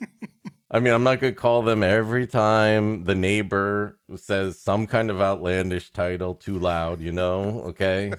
I 0.74 0.80
mean, 0.80 0.92
I'm 0.92 1.04
not 1.04 1.20
gonna 1.20 1.32
call 1.32 1.62
them 1.62 1.84
every 1.84 2.26
time 2.26 3.04
the 3.04 3.14
neighbor 3.14 3.96
says 4.16 4.58
some 4.58 4.88
kind 4.88 5.08
of 5.08 5.20
outlandish 5.20 5.92
title 5.92 6.34
too 6.34 6.58
loud, 6.58 7.00
you 7.00 7.12
know, 7.12 7.62
okay? 7.66 8.12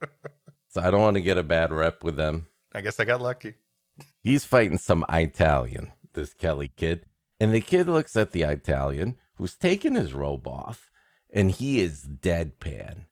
so 0.68 0.82
I 0.82 0.90
don't 0.90 1.00
want 1.00 1.14
to 1.14 1.22
get 1.22 1.38
a 1.38 1.42
bad 1.42 1.72
rep 1.72 2.04
with 2.04 2.16
them. 2.16 2.48
I 2.74 2.82
guess 2.82 3.00
I 3.00 3.06
got 3.06 3.22
lucky. 3.22 3.54
He's 4.22 4.44
fighting 4.44 4.76
some 4.76 5.06
Italian, 5.08 5.90
this 6.12 6.34
Kelly 6.34 6.68
kid. 6.68 7.06
And 7.40 7.54
the 7.54 7.62
kid 7.62 7.88
looks 7.88 8.14
at 8.14 8.32
the 8.32 8.42
Italian 8.42 9.16
who's 9.36 9.54
taken 9.54 9.94
his 9.94 10.12
robe 10.12 10.46
off, 10.46 10.90
and 11.32 11.50
he 11.50 11.80
is 11.80 12.06
deadpan. 12.06 13.06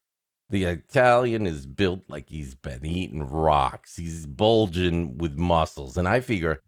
The 0.51 0.65
Italian 0.65 1.47
is 1.47 1.65
built 1.65 2.03
like 2.09 2.29
he's 2.29 2.55
been 2.55 2.85
eating 2.85 3.27
rocks. 3.27 3.97
He's 3.97 4.27
bulging 4.27 5.17
with 5.17 5.39
muscles. 5.39 5.97
And 5.97 6.07
I 6.07 6.21
figure, 6.21 6.61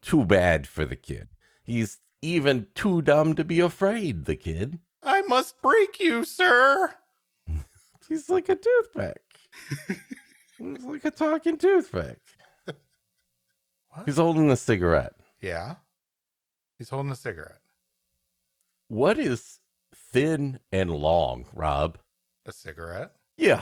too 0.00 0.24
bad 0.24 0.66
for 0.66 0.86
the 0.86 0.96
kid. 0.96 1.28
He's 1.68 1.98
even 2.22 2.66
too 2.74 3.02
dumb 3.02 3.34
to 3.34 3.44
be 3.44 3.60
afraid, 3.60 4.24
the 4.24 4.36
kid. 4.36 4.78
I 5.02 5.20
must 5.22 5.60
break 5.60 6.00
you, 6.00 6.24
sir. 6.24 6.94
He's 8.08 8.30
like 8.30 8.48
a 8.48 8.56
toothpick. 8.56 9.20
He's 10.58 10.82
like 10.84 11.04
a 11.04 11.10
talking 11.10 11.58
toothpick. 11.58 12.20
What? 12.64 14.06
He's 14.06 14.16
holding 14.16 14.50
a 14.50 14.56
cigarette. 14.56 15.12
Yeah. 15.42 15.76
He's 16.78 16.88
holding 16.88 17.12
a 17.12 17.16
cigarette. 17.16 17.60
What 18.88 19.18
is 19.18 19.58
thin 19.94 20.60
and 20.72 20.90
long, 20.90 21.44
Rob? 21.52 21.98
A 22.46 22.52
cigarette? 22.52 23.12
Yeah. 23.36 23.60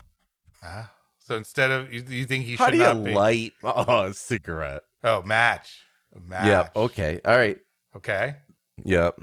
Ah. 0.63 0.93
So 1.19 1.35
instead 1.35 1.73
of 1.73 1.93
you, 1.93 2.05
you 2.09 2.25
think 2.25 2.45
he 2.45 2.55
How 2.55 2.67
should 2.67 2.73
do 2.73 2.79
you 2.79 2.85
not 2.85 3.03
be? 3.05 3.13
light 3.15 3.53
oh, 3.65 4.03
a 4.05 4.15
cigarette? 4.15 4.83
oh, 5.03 5.23
match. 5.23 5.81
A 6.15 6.21
match. 6.21 6.47
Yeah. 6.47 6.69
Okay. 6.77 7.21
All 7.25 7.37
right. 7.37 7.59
Okay. 7.97 8.37
Yep. 8.85 9.21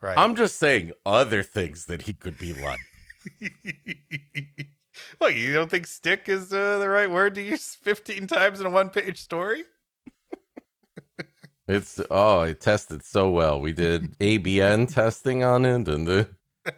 Right. 0.00 0.18
I'm 0.18 0.34
just 0.34 0.56
saying 0.58 0.92
other 1.04 1.42
things 1.42 1.86
that 1.86 2.02
he 2.02 2.14
could 2.14 2.38
be 2.38 2.54
like. 2.54 2.80
well, 5.20 5.30
you 5.30 5.52
don't 5.52 5.70
think 5.70 5.86
stick 5.86 6.28
is 6.28 6.52
uh, 6.52 6.78
the 6.78 6.88
right 6.88 7.10
word 7.10 7.34
to 7.36 7.42
use 7.42 7.74
15 7.82 8.26
times 8.26 8.60
in 8.60 8.66
a 8.66 8.70
one 8.70 8.90
page 8.90 9.20
story? 9.20 9.64
It's 11.66 11.98
oh, 12.10 12.42
it 12.42 12.60
tested 12.60 13.02
so 13.02 13.30
well. 13.30 13.58
We 13.58 13.72
did 13.72 14.18
ABN 14.18 14.92
testing 14.92 15.42
on 15.42 15.64
it, 15.64 15.88
and 15.88 16.06
the, 16.06 16.28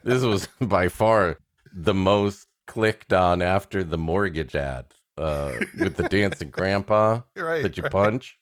this 0.05 0.23
was 0.23 0.47
by 0.61 0.87
far 0.87 1.38
the 1.75 1.93
most 1.93 2.47
clicked 2.69 3.12
on 3.12 3.43
after 3.43 3.83
the 3.83 3.99
mortgage 3.99 4.55
ad 4.55 4.87
uh, 5.19 5.55
with 5.76 5.97
the 5.97 6.09
dancing 6.09 6.50
grandpa 6.50 7.23
Right. 7.37 7.65
that 7.65 7.76
you 7.76 7.83
right. 7.83 7.91
punch. 7.91 8.38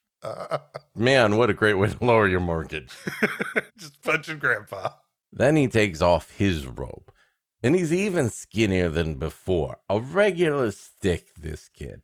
Man, 0.94 1.36
what 1.36 1.50
a 1.50 1.54
great 1.54 1.74
way 1.74 1.88
to 1.88 2.04
lower 2.04 2.28
your 2.28 2.40
mortgage. 2.40 2.92
just 3.76 4.00
punching 4.02 4.38
grandpa. 4.38 4.90
Then 5.32 5.56
he 5.56 5.68
takes 5.68 6.00
off 6.00 6.30
his 6.36 6.66
robe. 6.66 7.10
And 7.62 7.74
he's 7.74 7.92
even 7.92 8.28
skinnier 8.28 8.90
than 8.90 9.14
before. 9.14 9.78
A 9.88 9.98
regular 9.98 10.70
stick, 10.70 11.34
this 11.34 11.68
kid. 11.68 12.02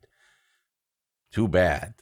Too 1.31 1.49
bad. 1.49 1.95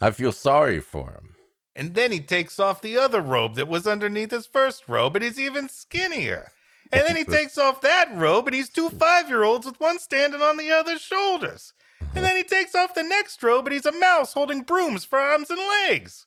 I 0.00 0.10
feel 0.10 0.32
sorry 0.32 0.80
for 0.80 1.10
him. 1.10 1.34
And 1.76 1.94
then 1.94 2.12
he 2.12 2.20
takes 2.20 2.58
off 2.58 2.82
the 2.82 2.98
other 2.98 3.20
robe 3.20 3.54
that 3.54 3.68
was 3.68 3.86
underneath 3.86 4.30
his 4.30 4.46
first 4.46 4.88
robe, 4.88 5.16
and 5.16 5.24
he's 5.24 5.38
even 5.38 5.68
skinnier. 5.68 6.50
And 6.92 7.06
then 7.06 7.16
he 7.16 7.24
takes 7.36 7.56
off 7.56 7.80
that 7.82 8.10
robe, 8.14 8.46
and 8.46 8.54
he's 8.54 8.68
two 8.68 8.90
five 8.90 9.28
year 9.28 9.42
olds 9.42 9.66
with 9.66 9.80
one 9.80 9.98
standing 9.98 10.42
on 10.42 10.56
the 10.56 10.70
other's 10.70 11.00
shoulders. 11.00 11.72
And 12.14 12.24
then 12.24 12.36
he 12.36 12.44
takes 12.44 12.74
off 12.74 12.94
the 12.94 13.02
next 13.02 13.42
robe, 13.42 13.66
and 13.66 13.72
he's 13.74 13.86
a 13.86 13.92
mouse 13.92 14.32
holding 14.34 14.62
brooms 14.62 15.04
for 15.04 15.18
arms 15.18 15.50
and 15.50 15.58
legs. 15.58 16.26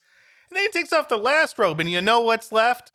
And 0.49 0.57
then 0.57 0.63
he 0.63 0.69
takes 0.69 0.93
off 0.93 1.09
the 1.09 1.17
last 1.17 1.57
robe, 1.57 1.79
and 1.79 1.89
you 1.89 2.01
know 2.01 2.21
what's 2.21 2.51
left? 2.51 2.91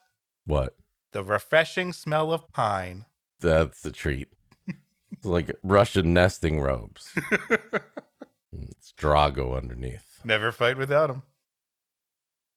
What? 0.47 0.77
The 1.13 1.25
refreshing 1.25 1.93
smell 1.93 2.33
of 2.33 2.53
pine. 2.53 3.05
That's 3.41 3.83
the 3.83 3.91
treat. 3.93 4.29
It's 5.13 5.25
like 5.27 5.55
Russian 5.63 6.15
nesting 6.15 6.61
robes. 6.61 7.13
it's 8.53 8.93
Drago 8.99 9.57
underneath. 9.57 10.21
Never 10.25 10.53
fight 10.53 10.79
without 10.79 11.11
him. 11.11 11.23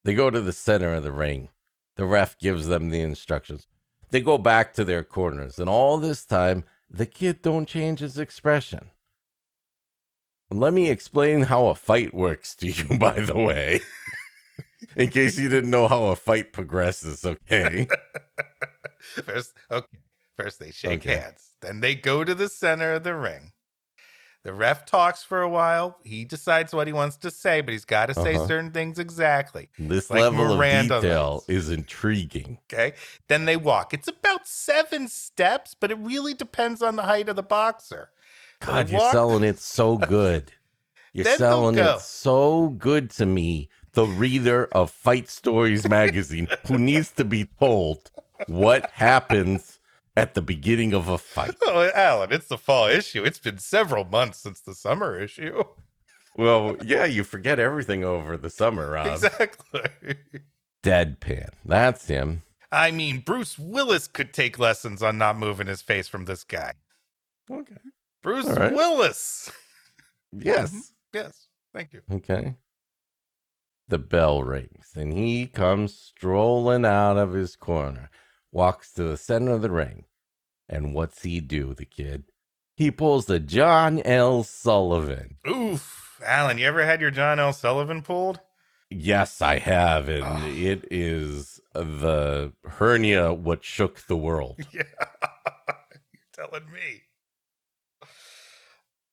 They 0.03 0.13
go 0.13 0.29
to 0.29 0.41
the 0.41 0.53
center 0.53 0.93
of 0.93 1.03
the 1.03 1.11
ring. 1.11 1.49
The 1.95 2.05
ref 2.05 2.37
gives 2.37 2.67
them 2.67 2.89
the 2.89 3.01
instructions. 3.01 3.67
They 4.11 4.21
go 4.21 4.37
back 4.37 4.73
to 4.73 4.85
their 4.85 5.03
corners, 5.03 5.59
and 5.59 5.69
all 5.69 5.97
this 5.97 6.25
time, 6.25 6.65
the 6.89 7.05
kid 7.05 7.41
don't 7.41 7.67
change 7.67 7.99
his 7.99 8.17
expression. 8.17 8.91
Let 10.53 10.73
me 10.73 10.89
explain 10.91 11.41
how 11.41 11.67
a 11.67 11.75
fight 11.75 12.13
works 12.13 12.55
to 12.57 12.67
you, 12.67 12.97
by 12.99 13.19
the 13.19 13.35
way. 13.35 13.81
In 14.95 15.09
case 15.09 15.39
you 15.39 15.49
didn't 15.49 15.71
know 15.71 15.87
how 15.87 16.05
a 16.05 16.15
fight 16.15 16.53
progresses, 16.53 17.25
okay? 17.25 17.87
First, 19.25 19.53
okay. 19.71 19.97
First 20.37 20.59
they 20.59 20.71
shake 20.71 21.03
Okay. 21.05 21.15
hands. 21.15 21.53
Then 21.61 21.79
they 21.79 21.95
go 21.95 22.23
to 22.23 22.35
the 22.35 22.49
center 22.49 22.93
of 22.93 23.03
the 23.03 23.15
ring. 23.15 23.51
The 24.43 24.53
ref 24.53 24.85
talks 24.85 25.23
for 25.23 25.41
a 25.41 25.49
while. 25.49 25.97
He 26.03 26.25
decides 26.25 26.73
what 26.73 26.85
he 26.85 26.93
wants 26.93 27.17
to 27.17 27.31
say, 27.31 27.61
but 27.61 27.71
he's 27.71 27.85
got 27.85 28.07
to 28.07 28.13
say 28.13 28.35
Uh-huh. 28.35 28.47
certain 28.47 28.71
things 28.71 28.99
exactly. 28.99 29.69
This 29.79 30.11
Like 30.11 30.19
level 30.21 30.57
Miranda 30.57 30.95
of 30.97 31.01
detail 31.01 31.31
laws. 31.33 31.49
is 31.49 31.69
intriguing. 31.69 32.59
Okay. 32.71 32.93
Then 33.27 33.45
they 33.45 33.55
walk. 33.57 33.93
It's 33.93 34.07
about 34.07 34.45
seven 34.47 35.07
steps, 35.07 35.75
but 35.79 35.89
it 35.91 35.97
really 35.97 36.33
depends 36.35 36.81
on 36.83 36.95
the 36.95 37.03
height 37.03 37.29
of 37.29 37.37
the 37.37 37.43
boxer. 37.43 38.09
God, 38.65 38.89
you're 38.89 39.11
selling 39.11 39.43
it 39.43 39.59
so 39.59 39.97
good. 39.97 40.51
You're 41.13 41.25
Then 41.25 41.37
selling 41.37 41.75
go. 41.75 41.95
it 41.95 42.01
so 42.01 42.69
good 42.69 43.09
to 43.11 43.25
me, 43.25 43.69
the 43.93 44.05
reader 44.05 44.67
of 44.71 44.89
Fight 44.91 45.29
Stories 45.29 45.87
magazine, 45.87 46.47
who 46.67 46.77
needs 46.79 47.11
to 47.13 47.23
be 47.25 47.45
told 47.59 48.09
what 48.47 48.89
happens 48.91 49.79
at 50.15 50.33
the 50.33 50.41
beginning 50.41 50.93
of 50.93 51.07
a 51.07 51.17
fight. 51.17 51.55
Oh, 51.63 51.89
Alan, 51.95 52.31
it's 52.31 52.47
the 52.47 52.57
fall 52.57 52.87
issue. 52.87 53.23
It's 53.23 53.39
been 53.39 53.57
several 53.59 54.05
months 54.05 54.39
since 54.39 54.59
the 54.61 54.73
summer 54.75 55.19
issue. 55.19 55.63
Well, 56.35 56.77
yeah, 56.83 57.05
you 57.05 57.23
forget 57.23 57.59
everything 57.59 58.03
over 58.03 58.37
the 58.37 58.49
summer, 58.49 58.91
Rob. 58.91 59.07
Exactly. 59.07 60.15
Deadpan. 60.83 61.49
That's 61.65 62.07
him. 62.07 62.43
I 62.71 62.89
mean, 62.91 63.19
Bruce 63.19 63.59
Willis 63.59 64.07
could 64.07 64.33
take 64.33 64.57
lessons 64.57 65.03
on 65.03 65.17
not 65.19 65.37
moving 65.37 65.67
his 65.67 65.81
face 65.83 66.07
from 66.07 66.25
this 66.25 66.43
guy. 66.43 66.73
Okay. 67.49 67.75
Bruce 68.23 68.47
right. 68.47 68.73
Willis. 68.73 69.51
Yes. 70.35 70.93
Yes. 71.13 71.47
Thank 71.75 71.93
you. 71.93 72.01
Okay. 72.11 72.55
The 73.87 73.99
bell 73.99 74.41
rings, 74.41 74.91
and 74.95 75.13
he 75.13 75.45
comes 75.45 75.93
strolling 75.95 76.85
out 76.85 77.17
of 77.17 77.33
his 77.33 77.55
corner, 77.55 78.09
walks 78.51 78.91
to 78.93 79.03
the 79.03 79.15
center 79.17 79.51
of 79.51 79.61
the 79.61 79.69
ring. 79.69 80.05
And 80.67 80.95
what's 80.95 81.21
he 81.21 81.39
do, 81.39 81.75
the 81.75 81.85
kid? 81.85 82.23
He 82.75 82.89
pulls 82.89 83.27
the 83.27 83.39
John 83.39 83.99
L. 84.01 84.41
Sullivan. 84.41 85.35
Oof. 85.47 86.19
Alan, 86.25 86.57
you 86.57 86.65
ever 86.65 86.83
had 86.83 86.99
your 86.99 87.11
John 87.11 87.39
L. 87.39 87.53
Sullivan 87.53 88.01
pulled? 88.01 88.39
Yes, 88.89 89.39
I 89.39 89.59
have, 89.59 90.09
and 90.09 90.23
Ah. 90.23 90.47
it 90.47 90.87
is 90.89 91.59
the 91.75 92.53
hernia 92.65 93.33
what 93.33 93.63
shook 93.63 93.99
the 94.07 94.17
world. 94.17 94.57
Yeah. 94.73 94.83
You're 96.11 96.47
telling 96.47 96.71
me. 96.71 97.03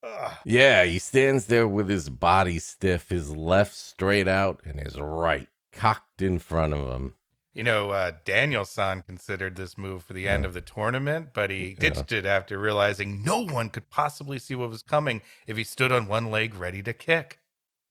Ugh. 0.02 0.32
Yeah, 0.44 0.84
he 0.84 0.98
stands 0.98 1.46
there 1.46 1.68
with 1.68 1.88
his 1.88 2.08
body 2.08 2.58
stiff, 2.58 3.10
his 3.10 3.34
left 3.36 3.74
straight 3.74 4.28
out, 4.28 4.60
and 4.64 4.80
his 4.80 4.98
right 4.98 5.48
cocked 5.72 6.22
in 6.22 6.38
front 6.38 6.72
of 6.74 6.88
him. 6.88 7.14
You 7.52 7.64
know, 7.64 7.90
uh, 7.90 8.12
Danielson 8.24 9.02
considered 9.02 9.56
this 9.56 9.76
move 9.76 10.04
for 10.04 10.12
the 10.12 10.28
end 10.28 10.44
Yeah. 10.44 10.48
of 10.48 10.54
the 10.54 10.60
tournament, 10.60 11.30
but 11.34 11.50
he 11.50 11.70
Yeah. 11.70 11.74
ditched 11.80 12.12
it 12.12 12.24
after 12.24 12.58
realizing 12.58 13.22
no 13.24 13.40
one 13.44 13.68
could 13.70 13.90
possibly 13.90 14.38
see 14.38 14.54
what 14.54 14.70
was 14.70 14.82
coming 14.82 15.20
if 15.46 15.56
he 15.56 15.64
stood 15.64 15.90
on 15.92 16.06
one 16.06 16.30
leg 16.30 16.54
ready 16.54 16.82
to 16.84 16.92
kick. 16.92 17.38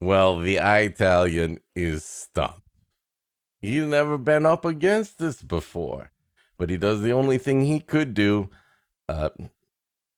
Well, 0.01 0.39
the 0.39 0.57
Italian 0.57 1.59
is 1.75 2.05
stumped. 2.05 2.61
He's 3.59 3.83
never 3.83 4.17
been 4.17 4.45
up 4.45 4.63
against 4.63 5.19
this 5.19 5.41
before, 5.41 6.11
but 6.57 6.69
he 6.69 6.77
does 6.77 7.01
the 7.01 7.11
only 7.11 7.37
thing 7.37 7.65
he 7.65 7.81
could 7.81 8.13
do 8.13 8.49
uh, 9.09 9.29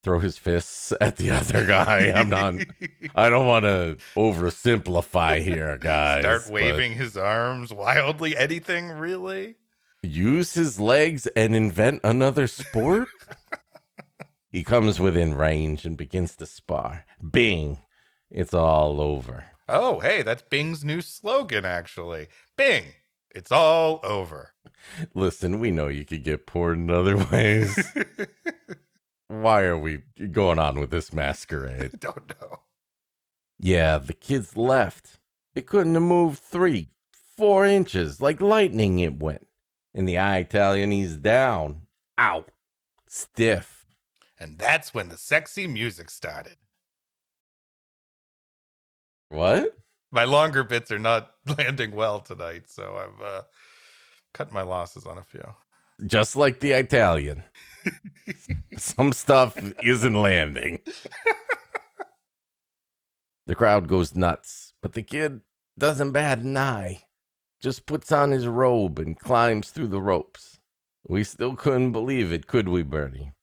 throw 0.04 0.20
his 0.20 0.38
fists 0.38 0.94
at 1.00 1.18
the 1.18 1.32
other 1.32 1.66
guy. 1.66 2.12
I'm 2.12 2.30
not, 2.30 2.56
I 3.16 3.30
don't 3.30 3.48
want 3.48 3.66
to 3.66 3.98
oversimplify 4.16 5.42
here, 5.42 5.78
guys. 5.82 6.22
Start 6.22 6.50
waving 6.50 6.94
his 6.94 7.18
arms 7.18 7.74
wildly. 7.74 8.36
Anything 8.36 8.90
really? 8.90 9.56
Use 10.04 10.56
his 10.56 10.80
legs 10.80 11.28
and 11.28 11.56
invent 11.56 12.02
another 12.04 12.48
sport? 12.48 13.08
he 14.50 14.64
comes 14.64 15.00
within 15.00 15.36
range 15.36 15.86
and 15.86 15.96
begins 15.96 16.36
to 16.38 16.46
spar. 16.46 17.06
Bing! 17.22 17.80
It's 18.32 18.54
all 18.54 19.00
over. 19.02 19.46
Oh, 19.68 20.00
hey, 20.00 20.22
that's 20.24 20.42
Bing's 20.42 20.84
new 20.84 21.02
slogan, 21.02 21.66
actually. 21.66 22.28
Bing, 22.58 22.86
it's 23.30 23.52
all 23.52 24.00
over. 24.04 24.54
Listen, 25.14 25.60
we 25.60 25.70
know 25.70 25.88
you 25.88 26.06
could 26.06 26.24
get 26.24 26.48
poured 26.48 26.78
in 26.78 26.90
other 26.90 27.18
ways. 27.18 27.78
Why 29.32 29.64
are 29.64 29.78
we 29.78 30.00
going 30.32 30.60
on 30.60 30.78
with 30.78 30.90
this 30.90 31.14
masquerade? 31.14 31.92
I 31.94 31.98
don't 32.00 32.34
know. 32.42 32.60
Yeah, 33.58 33.98
the 33.98 34.14
kid's 34.14 34.58
left. 34.58 35.20
It 35.56 35.68
couldn't 35.68 35.94
have 35.94 36.04
moved 36.04 36.40
three, 36.40 36.90
four 37.38 37.66
inches. 37.66 38.20
Like 38.20 38.42
lightning 38.42 39.00
it 39.00 39.20
went. 39.20 39.48
And 39.94 40.06
the 40.06 40.18
eye 40.18 40.40
Italian, 40.40 40.92
he's 40.92 41.16
down. 41.16 41.84
Out. 42.18 42.52
Stiff. 43.08 43.86
And 44.38 44.58
that's 44.58 44.94
when 44.94 45.08
the 45.08 45.18
sexy 45.18 45.66
music 45.66 46.10
started. 46.10 46.58
What? 49.30 49.78
My 50.12 50.26
longer 50.26 50.66
bits 50.66 50.92
are 50.92 51.00
not 51.00 51.32
landing 51.58 51.92
well 51.92 52.20
tonight, 52.20 52.64
so 52.70 52.98
I've 52.98 53.26
uh, 53.26 53.42
cut 54.34 54.52
my 54.52 54.62
losses 54.62 55.06
on 55.06 55.18
a 55.18 55.24
few. 55.24 55.56
Just 56.06 56.36
like 56.36 56.60
the 56.60 56.72
Italian. 56.72 57.44
Some 58.78 59.14
stuff 59.14 59.58
isn't 59.84 60.14
landing. 60.14 60.80
the 63.46 63.56
crowd 63.56 63.88
goes 63.88 64.16
nuts, 64.16 64.74
but 64.82 64.94
the 64.94 65.04
kid 65.04 65.42
doesn't 65.78 66.12
bat 66.12 66.40
an 66.40 66.58
eye. 66.58 67.04
Just 67.62 67.86
puts 67.86 68.12
on 68.12 68.32
his 68.32 68.48
robe 68.48 68.98
and 69.00 69.20
climbs 69.20 69.70
through 69.70 69.88
the 69.88 70.02
ropes. 70.02 70.60
We 71.08 71.24
still 71.24 71.56
couldn't 71.56 71.92
believe 71.92 72.32
it, 72.32 72.48
could 72.48 72.70
we, 72.70 72.84
Bernie? 72.84 73.34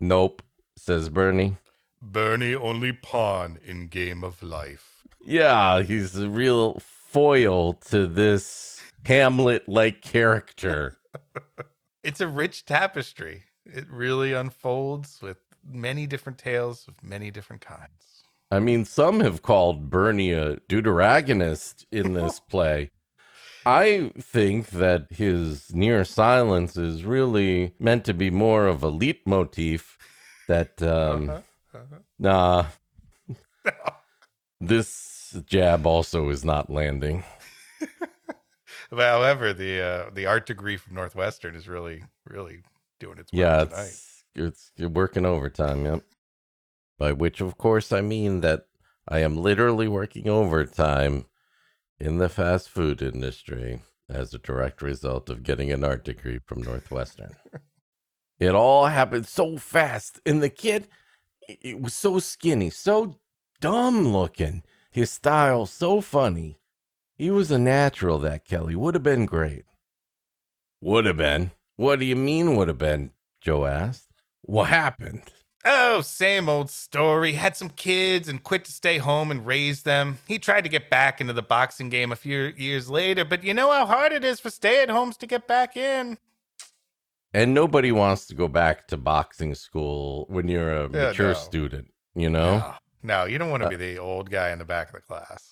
Nope, 0.00 0.42
says 0.76 1.08
Bernie. 1.08 1.58
Bernie 2.00 2.54
only 2.54 2.92
pawn 2.92 3.58
in 3.64 3.88
game 3.88 4.24
of 4.24 4.42
life. 4.42 5.04
Yeah, 5.24 5.82
he's 5.82 6.16
a 6.16 6.28
real 6.28 6.80
foil 6.80 7.74
to 7.90 8.06
this 8.06 8.80
Hamlet 9.04 9.68
like 9.68 10.02
character. 10.02 10.98
It's 12.02 12.20
a 12.20 12.28
rich 12.28 12.64
tapestry. 12.64 13.44
It 13.64 13.86
really 13.88 14.32
unfolds 14.32 15.20
with 15.22 15.38
many 15.64 16.06
different 16.06 16.38
tales 16.38 16.86
of 16.88 17.02
many 17.02 17.30
different 17.30 17.62
kinds. 17.62 18.24
I 18.50 18.58
mean, 18.58 18.84
some 18.84 19.20
have 19.20 19.42
called 19.42 19.88
Bernie 19.88 20.32
a 20.32 20.56
deuteragonist 20.68 21.86
in 21.92 22.12
this 22.14 22.40
play. 22.50 22.90
I 23.64 24.10
think 24.18 24.70
that 24.70 25.06
his 25.10 25.72
near 25.72 26.04
silence 26.04 26.76
is 26.76 27.04
really 27.04 27.74
meant 27.78 28.04
to 28.06 28.14
be 28.14 28.30
more 28.30 28.66
of 28.66 28.82
a 28.82 28.90
leitmotif 28.90 29.96
that, 30.48 30.82
um, 30.82 31.30
Uh-huh, 31.30 31.40
uh-huh. 31.74 31.98
nah, 32.18 32.66
this 34.60 35.36
jab 35.46 35.86
also 35.86 36.28
is 36.28 36.44
not 36.44 36.68
landing. 36.70 37.22
But 38.92 39.00
however, 39.08 39.54
the 39.54 39.80
uh, 39.80 40.10
the 40.12 40.26
art 40.26 40.44
degree 40.44 40.76
from 40.76 40.94
Northwestern 40.94 41.56
is 41.56 41.66
really, 41.66 42.04
really 42.26 42.60
doing 43.00 43.16
its 43.16 43.32
work 43.32 43.40
Yeah, 43.40 43.62
tonight. 43.62 43.94
it's, 43.94 44.24
it's 44.34 44.72
you're 44.76 44.90
working 44.90 45.24
overtime, 45.24 45.86
yep. 45.86 46.04
By 46.98 47.12
which, 47.12 47.40
of 47.40 47.56
course, 47.56 47.90
I 47.90 48.02
mean 48.02 48.42
that 48.42 48.66
I 49.08 49.20
am 49.20 49.38
literally 49.38 49.88
working 49.88 50.28
overtime 50.28 51.24
in 51.98 52.18
the 52.18 52.28
fast 52.28 52.68
food 52.68 53.00
industry 53.00 53.82
as 54.10 54.34
a 54.34 54.38
direct 54.38 54.82
result 54.82 55.30
of 55.30 55.42
getting 55.42 55.72
an 55.72 55.84
art 55.84 56.04
degree 56.04 56.40
from 56.44 56.60
Northwestern. 56.60 57.34
it 58.38 58.54
all 58.54 58.86
happened 58.86 59.26
so 59.26 59.56
fast, 59.56 60.20
and 60.26 60.42
the 60.42 60.50
kid, 60.50 60.86
it 61.48 61.58
it 61.62 61.80
was 61.80 61.94
so 61.94 62.18
skinny, 62.18 62.68
so 62.68 63.16
dumb 63.62 64.08
looking. 64.08 64.62
His 64.90 65.10
style 65.10 65.64
so 65.64 66.02
funny. 66.02 66.58
He 67.22 67.30
was 67.30 67.52
a 67.52 67.58
natural, 67.58 68.18
that 68.18 68.44
Kelly. 68.44 68.74
Would 68.74 68.94
have 68.94 69.04
been 69.04 69.26
great. 69.26 69.64
Would 70.80 71.04
have 71.04 71.18
been. 71.18 71.52
What 71.76 72.00
do 72.00 72.04
you 72.04 72.16
mean, 72.16 72.56
would 72.56 72.66
have 72.66 72.78
been? 72.78 73.12
Joe 73.40 73.64
asked. 73.64 74.08
What 74.40 74.70
happened? 74.70 75.22
Oh, 75.64 76.00
same 76.00 76.48
old 76.48 76.68
story. 76.68 77.34
Had 77.34 77.56
some 77.56 77.68
kids 77.68 78.26
and 78.28 78.42
quit 78.42 78.64
to 78.64 78.72
stay 78.72 78.98
home 78.98 79.30
and 79.30 79.46
raise 79.46 79.84
them. 79.84 80.18
He 80.26 80.40
tried 80.40 80.62
to 80.62 80.68
get 80.68 80.90
back 80.90 81.20
into 81.20 81.32
the 81.32 81.42
boxing 81.42 81.90
game 81.90 82.10
a 82.10 82.16
few 82.16 82.52
years 82.56 82.90
later, 82.90 83.24
but 83.24 83.44
you 83.44 83.54
know 83.54 83.70
how 83.70 83.86
hard 83.86 84.10
it 84.10 84.24
is 84.24 84.40
for 84.40 84.50
stay 84.50 84.82
at 84.82 84.90
homes 84.90 85.16
to 85.18 85.26
get 85.28 85.46
back 85.46 85.76
in. 85.76 86.18
And 87.32 87.54
nobody 87.54 87.92
wants 87.92 88.26
to 88.26 88.34
go 88.34 88.48
back 88.48 88.88
to 88.88 88.96
boxing 88.96 89.54
school 89.54 90.26
when 90.28 90.48
you're 90.48 90.74
a 90.76 90.90
Yeah, 90.92 91.10
mature 91.10 91.28
no. 91.28 91.34
student, 91.34 91.92
you 92.16 92.28
know? 92.30 92.58
No, 92.58 92.74
no, 93.04 93.24
you 93.26 93.38
don't 93.38 93.50
want 93.50 93.62
to 93.62 93.68
Uh, 93.68 93.70
be 93.70 93.76
the 93.76 93.98
old 93.98 94.28
guy 94.28 94.50
in 94.50 94.58
the 94.58 94.64
back 94.64 94.88
of 94.88 94.94
the 94.94 95.02
class. 95.02 95.51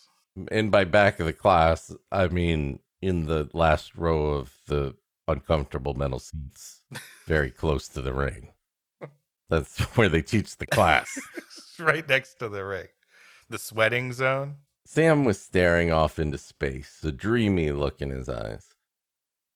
And 0.50 0.70
by 0.70 0.84
back 0.84 1.20
of 1.20 1.26
the 1.26 1.32
class, 1.32 1.94
I 2.10 2.28
mean 2.28 2.80
in 3.02 3.26
the 3.26 3.48
last 3.52 3.96
row 3.96 4.34
of 4.34 4.54
the 4.66 4.94
uncomfortable 5.26 5.94
metal 5.94 6.18
seats, 6.18 6.82
very 7.26 7.50
close 7.50 7.88
to 7.88 8.02
the 8.02 8.12
ring. 8.12 8.52
That's 9.48 9.80
where 9.96 10.08
they 10.08 10.22
teach 10.22 10.56
the 10.56 10.66
class. 10.66 11.18
right 11.78 12.08
next 12.08 12.34
to 12.38 12.48
the 12.48 12.64
ring. 12.64 12.88
The 13.48 13.58
sweating 13.58 14.12
zone. 14.12 14.56
Sam 14.86 15.24
was 15.24 15.40
staring 15.40 15.92
off 15.92 16.18
into 16.18 16.38
space, 16.38 17.00
a 17.04 17.12
dreamy 17.12 17.72
look 17.72 18.00
in 18.00 18.10
his 18.10 18.28
eyes. 18.28 18.66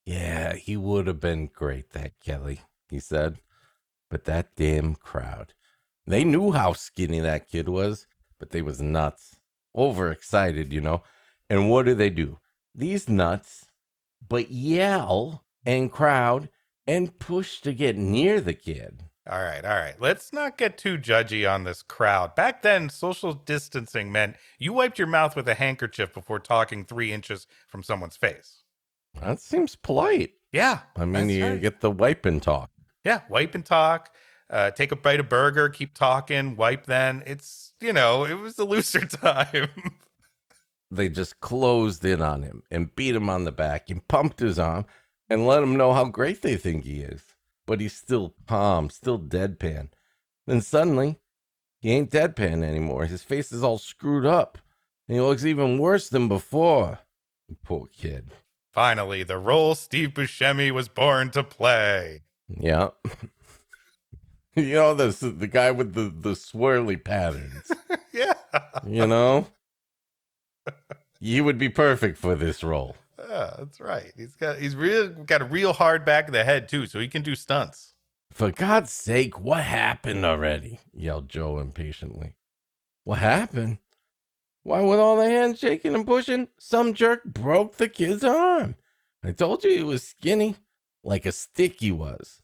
Yeah, 0.04 0.54
he 0.54 0.76
would 0.76 1.06
have 1.06 1.20
been 1.20 1.46
great, 1.46 1.90
that 1.90 2.20
Kelly, 2.20 2.60
he 2.90 3.00
said. 3.00 3.38
But 4.10 4.24
that 4.24 4.54
damn 4.54 4.94
crowd. 4.94 5.54
They 6.06 6.24
knew 6.24 6.52
how 6.52 6.74
skinny 6.74 7.20
that 7.20 7.48
kid 7.48 7.68
was, 7.68 8.06
but 8.38 8.50
they 8.50 8.62
was 8.62 8.82
nuts. 8.82 9.36
Overexcited, 9.76 10.72
you 10.72 10.80
know. 10.80 11.02
And 11.50 11.70
what 11.70 11.86
do 11.86 11.94
they 11.94 12.10
do? 12.10 12.38
These 12.74 13.08
nuts, 13.08 13.66
but 14.26 14.50
yell 14.50 15.44
and 15.64 15.90
crowd 15.90 16.48
and 16.86 17.18
push 17.18 17.60
to 17.60 17.72
get 17.72 17.96
near 17.96 18.40
the 18.40 18.54
kid. 18.54 19.04
All 19.30 19.42
right, 19.42 19.64
all 19.64 19.76
right. 19.76 19.98
Let's 19.98 20.34
not 20.34 20.58
get 20.58 20.76
too 20.76 20.98
judgy 20.98 21.50
on 21.50 21.64
this 21.64 21.82
crowd. 21.82 22.34
Back 22.34 22.60
then, 22.60 22.90
social 22.90 23.32
distancing 23.32 24.12
meant 24.12 24.36
you 24.58 24.74
wiped 24.74 24.98
your 24.98 25.08
mouth 25.08 25.34
with 25.34 25.48
a 25.48 25.54
handkerchief 25.54 26.12
before 26.12 26.40
talking 26.40 26.84
three 26.84 27.10
inches 27.10 27.46
from 27.66 27.82
someone's 27.82 28.18
face. 28.18 28.64
That 29.22 29.40
seems 29.40 29.76
polite. 29.76 30.32
Yeah. 30.52 30.80
I 30.96 31.06
mean, 31.06 31.30
you 31.30 31.46
right. 31.46 31.60
get 31.60 31.80
the 31.80 31.90
wipe 31.90 32.26
and 32.26 32.42
talk. 32.42 32.70
Yeah, 33.02 33.20
wipe 33.30 33.54
and 33.54 33.64
talk. 33.64 34.14
Uh, 34.50 34.70
take 34.70 34.92
a 34.92 34.96
bite 34.96 35.20
of 35.20 35.28
burger, 35.28 35.68
keep 35.68 35.94
talking, 35.94 36.56
wipe 36.56 36.86
then. 36.86 37.22
It's, 37.26 37.72
you 37.80 37.92
know, 37.92 38.24
it 38.24 38.34
was 38.34 38.58
a 38.58 38.64
looser 38.64 39.00
time. 39.06 39.68
They 40.90 41.08
just 41.08 41.40
closed 41.40 42.04
in 42.04 42.22
on 42.22 42.42
him 42.42 42.62
and 42.70 42.94
beat 42.94 43.16
him 43.16 43.28
on 43.28 43.44
the 43.44 43.52
back 43.52 43.90
and 43.90 44.06
pumped 44.06 44.40
his 44.40 44.58
arm 44.58 44.86
and 45.28 45.46
let 45.46 45.62
him 45.62 45.76
know 45.76 45.92
how 45.92 46.04
great 46.04 46.42
they 46.42 46.56
think 46.56 46.84
he 46.84 47.00
is. 47.00 47.22
But 47.66 47.80
he's 47.80 47.94
still 47.94 48.34
calm, 48.46 48.90
still 48.90 49.18
deadpan. 49.18 49.88
Then 50.46 50.60
suddenly, 50.60 51.18
he 51.80 51.92
ain't 51.92 52.10
deadpan 52.10 52.62
anymore. 52.62 53.06
His 53.06 53.22
face 53.22 53.50
is 53.50 53.62
all 53.62 53.78
screwed 53.78 54.26
up. 54.26 54.58
And 55.08 55.16
he 55.16 55.20
looks 55.20 55.44
even 55.44 55.78
worse 55.78 56.08
than 56.08 56.28
before. 56.28 57.00
Poor 57.62 57.86
kid. 57.86 58.30
Finally, 58.72 59.22
the 59.22 59.38
role 59.38 59.74
Steve 59.74 60.10
Buscemi 60.10 60.70
was 60.70 60.88
born 60.88 61.30
to 61.30 61.44
play. 61.44 62.22
Yeah. 62.48 62.90
you 64.62 64.74
know, 64.74 64.94
the, 64.94 65.08
the 65.30 65.46
guy 65.46 65.70
with 65.70 65.94
the, 65.94 66.02
the 66.02 66.32
swirly 66.32 67.02
patterns. 67.02 67.70
yeah. 68.12 68.34
You 68.86 69.06
know? 69.06 69.48
you 71.20 71.44
would 71.44 71.58
be 71.58 71.68
perfect 71.68 72.18
for 72.18 72.34
this 72.34 72.62
role. 72.62 72.96
Yeah, 73.18 73.54
that's 73.58 73.80
right. 73.80 74.12
He's 74.16 74.34
got 74.36 74.58
he's 74.58 74.76
real 74.76 75.08
got 75.08 75.42
a 75.42 75.46
real 75.46 75.72
hard 75.72 76.04
back 76.04 76.26
of 76.28 76.32
the 76.32 76.44
head 76.44 76.68
too, 76.68 76.86
so 76.86 76.98
he 76.98 77.08
can 77.08 77.22
do 77.22 77.34
stunts. 77.34 77.94
For 78.32 78.50
God's 78.50 78.90
sake, 78.90 79.40
what 79.40 79.62
happened 79.62 80.24
already? 80.24 80.80
yelled 80.92 81.28
Joe 81.28 81.58
impatiently. 81.58 82.34
What 83.04 83.20
happened? 83.20 83.78
Why, 84.62 84.80
with 84.80 84.98
all 84.98 85.16
the 85.16 85.28
handshaking 85.28 85.94
and 85.94 86.06
pushing, 86.06 86.48
some 86.58 86.94
jerk 86.94 87.24
broke 87.24 87.76
the 87.76 87.88
kid's 87.88 88.24
arm. 88.24 88.76
I 89.22 89.32
told 89.32 89.62
you 89.62 89.70
he 89.70 89.82
was 89.82 90.02
skinny, 90.02 90.56
like 91.02 91.26
a 91.26 91.32
stick 91.32 91.80
he 91.80 91.92
was. 91.92 92.42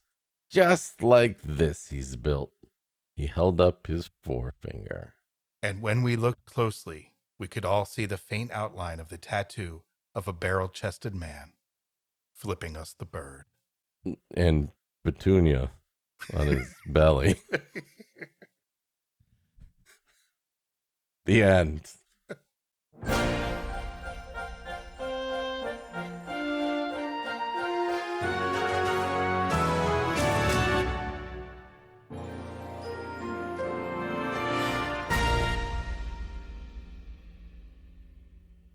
Just 0.51 1.03
like 1.03 1.41
this, 1.43 1.89
he's 1.91 2.17
built. 2.17 2.53
He 3.15 3.27
held 3.27 3.61
up 3.61 3.87
his 3.87 4.11
forefinger. 4.23 5.15
And 5.63 5.81
when 5.81 6.03
we 6.03 6.17
looked 6.17 6.47
closely, 6.47 7.13
we 7.39 7.47
could 7.47 7.65
all 7.65 7.85
see 7.85 8.07
the 8.07 8.17
faint 8.19 8.51
outline 8.51 8.99
of 8.99 9.11
the 9.11 9.19
tattoo 9.19 9.83
of 10.15 10.27
a 10.27 10.33
barrel-chested 10.33 11.15
man 11.15 11.53
flipping 12.35 12.77
us 12.77 12.95
the 12.99 13.05
bird. 13.05 13.45
Mm, 14.07 14.17
and 14.35 14.69
Petunia 15.05 15.71
on 16.35 16.47
his 16.49 16.75
belly. 16.87 17.37
The 21.27 21.43
end. 21.45 21.83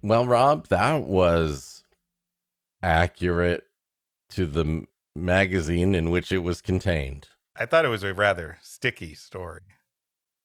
Well, 0.06 0.28
Rob, 0.28 0.68
that 0.68 1.02
was 1.02 1.84
accurate 2.84 3.63
to 4.30 4.46
the 4.46 4.86
magazine 5.15 5.96
in 5.96 6.12
which 6.12 6.32
it 6.32 6.39
was 6.44 6.62
contained. 6.62 7.28
I 7.56 7.65
thought 7.65 7.86
it 7.86 7.89
was 7.89 8.04
a 8.04 8.13
rather 8.13 8.60
sticky 8.62 9.15
story. 9.15 9.62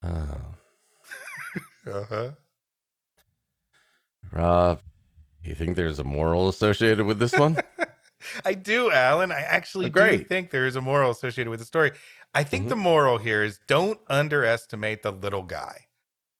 Oh. 0.03 0.55
Uh-huh. 1.87 2.31
Rob, 4.33 4.81
you 5.42 5.55
think 5.55 5.77
there's 5.77 5.99
a 5.99 6.05
moral 6.05 6.49
associated 6.49 7.05
with 7.07 7.18
this 7.18 7.33
one? 7.33 7.59
I 8.44 8.53
do, 8.55 8.90
Alan. 8.90 9.33
I 9.33 9.40
actually 9.40 9.87
Oh, 9.87 9.88
do 10.11 10.18
think 10.25 10.51
there 10.51 10.66
is 10.66 10.77
a 10.77 10.81
moral 10.83 11.11
associated 11.11 11.51
with 11.51 11.59
the 11.61 11.66
story. 11.66 11.92
I 12.35 12.44
think 12.44 12.66
Mhm. 12.66 12.68
the 12.70 12.77
moral 12.77 13.18
here 13.18 13.42
is 13.42 13.59
don't 13.66 13.99
underestimate 14.09 15.03
the 15.03 15.11
little 15.11 15.42
guy. 15.42 15.87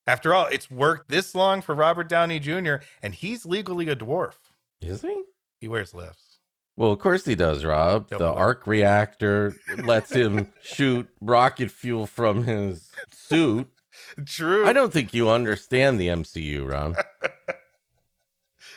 After 0.07 0.35
all, 0.35 0.47
it's 0.47 0.71
worked 0.71 1.09
this 1.09 1.35
long 1.35 1.63
for 1.63 1.75
Robert 1.75 2.09
Downey 2.09 2.41
Jr., 2.41 2.77
and 3.03 3.15
he's 3.15 3.47
legally 3.47 3.89
a 3.89 3.97
dwarf. 3.97 4.35
Is 4.81 5.03
he? 5.03 5.23
He 5.61 5.69
wears 5.69 5.95
lifts. 5.95 6.39
Well, 6.77 6.93
of 6.93 6.99
course 6.99 7.25
he 7.27 7.35
does, 7.35 7.65
Rob. 7.65 8.09
Don't 8.09 8.19
the 8.19 8.33
arc 8.33 8.67
reactor 8.67 9.55
lets 9.85 10.13
him 10.13 10.53
shoot 10.63 11.09
rocket 11.21 11.71
fuel 11.71 12.07
from 12.07 12.45
his 12.45 12.91
suit. 13.13 13.69
True. 14.25 14.67
I 14.67 14.73
don't 14.73 14.93
think 14.93 15.13
you 15.13 15.29
understand 15.29 16.01
the 16.01 16.09
MCU, 16.09 16.69
Rob. 16.69 16.97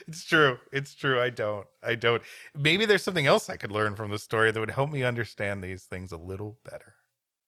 It's 0.07 0.25
true. 0.25 0.57
It's 0.71 0.93
true. 0.95 1.21
I 1.21 1.29
don't. 1.29 1.65
I 1.81 1.95
don't. 1.95 2.21
Maybe 2.55 2.85
there's 2.85 3.03
something 3.03 3.27
else 3.27 3.49
I 3.49 3.57
could 3.57 3.71
learn 3.71 3.95
from 3.95 4.11
the 4.11 4.19
story 4.19 4.51
that 4.51 4.59
would 4.59 4.71
help 4.71 4.91
me 4.91 5.03
understand 5.03 5.63
these 5.63 5.83
things 5.83 6.11
a 6.11 6.17
little 6.17 6.57
better. 6.69 6.95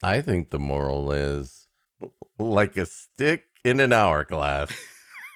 I 0.04 0.22
think 0.22 0.50
the 0.50 0.60
moral 0.60 1.12
is 1.12 1.68
like 2.40 2.78
a 2.78 2.86
stick 2.86 3.46
in 3.65 3.80
an 3.80 3.91
hourglass. 3.91 4.71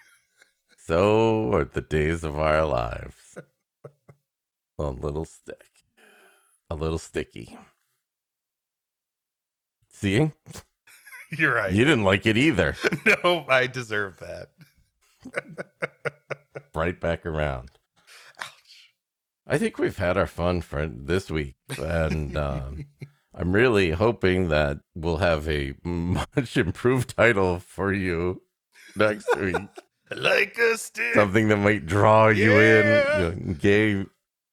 so 0.86 1.52
are 1.52 1.66
the 1.66 1.82
days 1.82 2.24
of 2.24 2.38
our 2.38 2.64
lives. 2.64 3.38
A 4.78 4.84
little 4.84 5.26
stick. 5.26 5.66
A 6.70 6.76
little 6.76 7.00
sticky. 7.00 7.58
See? 9.92 10.32
You're 11.38 11.56
right. 11.56 11.74
You 11.74 11.84
didn't 11.84 12.06
like 12.06 12.26
it 12.26 12.38
either. 12.38 12.76
no, 13.24 13.46
I 13.50 13.68
deserve 13.68 14.20
that. 14.20 14.50
Right 16.74 17.00
back 17.00 17.26
around. 17.26 17.72
Ouch. 18.40 18.94
I 19.46 19.58
think 19.58 19.78
we've 19.78 19.98
had 19.98 20.18
our 20.18 20.28
fun 20.28 20.62
for 20.62 20.88
this 20.88 21.30
week. 21.30 21.56
And 21.78 22.38
um, 22.38 22.86
I'm 23.40 23.54
really 23.54 23.92
hoping 23.92 24.50
that 24.50 24.80
we'll 24.96 25.18
have 25.18 25.48
a 25.48 25.74
much 25.84 26.58
improved 26.58 27.16
title 27.16 27.60
for 27.60 27.94
you 27.94 28.42
next 28.96 29.28
week. 29.38 29.56
Like 30.12 30.58
a 30.58 30.76
stick. 30.76 31.14
something 31.14 31.50
that 31.50 31.58
might 31.58 31.86
draw 31.86 32.30
you 32.30 32.54
in, 32.60 32.86
Yeah. 32.88 33.20
you 33.20 33.24
know, 33.24 33.54
gave 33.54 34.08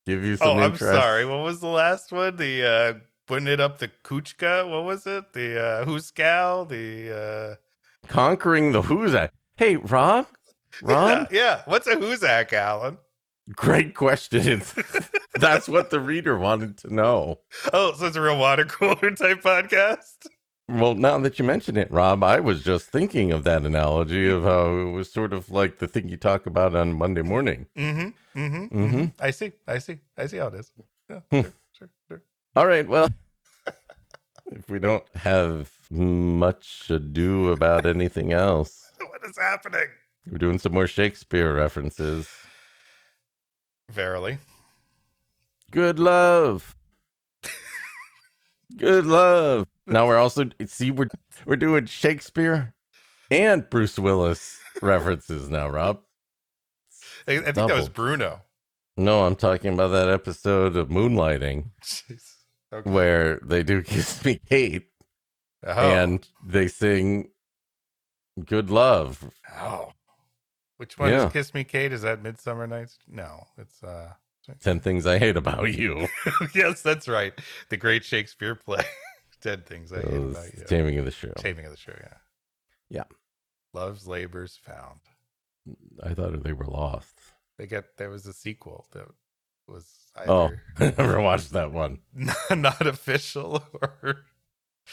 give 0.04 0.22
you 0.22 0.34
oh, 0.34 0.36
some 0.36 0.58
I'm 0.58 0.72
interest. 0.72 0.92
sorry. 0.92 1.24
What 1.24 1.38
was 1.44 1.60
the 1.60 1.66
last 1.68 2.12
one? 2.12 2.36
The 2.36 2.62
uh 2.62 2.98
putting 3.26 3.48
it 3.48 3.58
up 3.58 3.78
the 3.78 3.88
Kuchka. 4.04 4.68
What 4.70 4.84
was 4.84 5.06
it? 5.06 5.32
The 5.32 5.58
uh 5.58 5.84
Huskal? 5.86 6.68
The 6.68 7.56
Conquering 8.06 8.72
the 8.72 8.82
Who's 8.82 9.14
Hey, 9.56 9.76
Rob, 9.76 10.26
uh 10.26 10.86
Ron, 10.86 11.08
yeah, 11.30 11.38
yeah. 11.40 11.62
What's 11.64 11.86
a 11.86 11.96
Huzak, 11.96 12.52
Alan? 12.52 12.98
Great 13.54 13.94
question. 13.94 14.62
That's 15.34 15.68
what 15.68 15.90
the 15.90 16.00
reader 16.00 16.38
wanted 16.38 16.78
to 16.78 16.94
know. 16.94 17.40
Oh, 17.72 17.92
so 17.94 18.06
it's 18.06 18.16
a 18.16 18.20
real 18.20 18.38
water 18.38 18.64
cooler 18.64 19.10
type 19.16 19.42
podcast. 19.42 20.26
Well, 20.68 20.94
now 20.94 21.18
that 21.18 21.38
you 21.38 21.44
mention 21.44 21.76
it, 21.76 21.90
Rob, 21.92 22.24
I 22.24 22.40
was 22.40 22.64
just 22.64 22.86
thinking 22.86 23.30
of 23.30 23.44
that 23.44 23.64
analogy 23.64 24.28
of 24.28 24.42
how 24.42 24.76
it 24.78 24.90
was 24.90 25.12
sort 25.12 25.32
of 25.32 25.50
like 25.50 25.78
the 25.78 25.86
thing 25.86 26.08
you 26.08 26.16
talk 26.16 26.46
about 26.46 26.74
on 26.74 26.92
Monday 26.94 27.22
morning. 27.22 27.66
Mm-hmm. 27.76 28.38
Mm-hmm. 28.40 28.78
Mm-hmm. 28.84 29.04
I 29.20 29.30
see. 29.30 29.52
I 29.68 29.78
see. 29.78 29.98
I 30.18 30.26
see 30.26 30.38
how 30.38 30.48
it 30.48 30.54
is. 30.54 30.72
Yeah, 31.08 31.20
Hmm. 31.30 31.40
sure, 31.42 31.52
sure, 31.78 31.88
sure. 32.08 32.22
All 32.56 32.66
right, 32.66 32.88
well, 32.88 33.08
if 34.50 34.68
we 34.68 34.80
don't 34.80 35.04
have 35.14 35.70
much 35.88 36.90
ado 36.90 37.50
about 37.52 37.86
anything 37.86 38.32
else, 38.32 38.90
What 38.98 39.20
is 39.28 39.38
happening? 39.38 39.86
we're 40.28 40.38
doing 40.38 40.58
some 40.58 40.72
more 40.72 40.88
Shakespeare 40.88 41.54
references. 41.54 42.28
Verily. 43.90 44.38
Good 45.70 45.98
love. 45.98 46.74
Good 48.76 49.06
love. 49.06 49.66
Now 49.86 50.06
we're 50.06 50.18
also 50.18 50.44
see 50.66 50.90
we're 50.90 51.08
we're 51.44 51.56
doing 51.56 51.86
Shakespeare 51.86 52.74
and 53.30 53.68
Bruce 53.70 53.98
Willis 53.98 54.58
references 54.82 55.48
now, 55.48 55.68
Rob. 55.68 56.00
I, 57.28 57.32
I 57.38 57.40
think 57.40 57.54
that 57.54 57.68
was 57.76 57.88
Bruno. 57.88 58.42
No, 58.96 59.24
I'm 59.26 59.36
talking 59.36 59.74
about 59.74 59.88
that 59.88 60.08
episode 60.08 60.76
of 60.76 60.88
Moonlighting 60.88 61.70
Jeez. 61.82 62.34
Okay. 62.72 62.90
where 62.90 63.38
they 63.44 63.62
do 63.62 63.82
Kiss 63.82 64.24
Me 64.24 64.40
Kate 64.48 64.86
Oh. 65.66 65.72
and 65.72 66.26
they 66.44 66.68
sing 66.68 67.30
Good 68.44 68.70
Love. 68.70 69.30
oh. 69.60 69.92
Which 70.76 70.98
one 70.98 71.10
Yeah. 71.10 71.26
is 71.26 71.32
Kiss 71.32 71.54
Me 71.54 71.64
Kate? 71.64 71.92
Is 71.92 72.02
that 72.02 72.22
Midsummer 72.22 72.66
Nights? 72.66 72.98
No, 73.08 73.46
it's 73.58 73.82
uh 73.82 74.12
10 74.60 74.80
Things 74.80 75.06
I 75.06 75.18
Hate 75.18 75.36
About 75.36 75.72
You. 75.72 76.06
yes, 76.54 76.80
that's 76.82 77.08
right. 77.08 77.32
The 77.68 77.76
great 77.76 78.04
Shakespeare 78.04 78.54
play. 78.54 78.84
Dead 79.42 79.66
things 79.66 79.92
I 79.92 79.96
hate 80.00 80.14
about 80.14 80.54
you. 80.56 80.64
Taming 80.66 80.98
of 80.98 81.04
the 81.04 81.10
Shrew. 81.10 81.32
Taming 81.36 81.66
of 81.66 81.70
the 81.70 81.76
Shrew, 81.76 81.94
yeah. 82.00 82.16
Yeah. 82.88 83.04
Love's 83.74 84.06
Labor's 84.06 84.56
Found. 84.64 85.00
I 86.02 86.14
thought 86.14 86.42
they 86.42 86.52
were 86.52 86.64
lost. 86.64 87.14
They 87.58 87.66
got 87.66 87.84
there 87.98 88.08
was 88.10 88.26
a 88.26 88.32
sequel 88.32 88.86
that 88.92 89.06
was 89.68 89.88
Oh, 90.26 90.50
I 90.78 90.94
never 90.96 91.20
watched 91.20 91.52
that 91.52 91.72
one. 91.72 91.98
not 92.50 92.86
official 92.86 93.62
or 93.82 94.24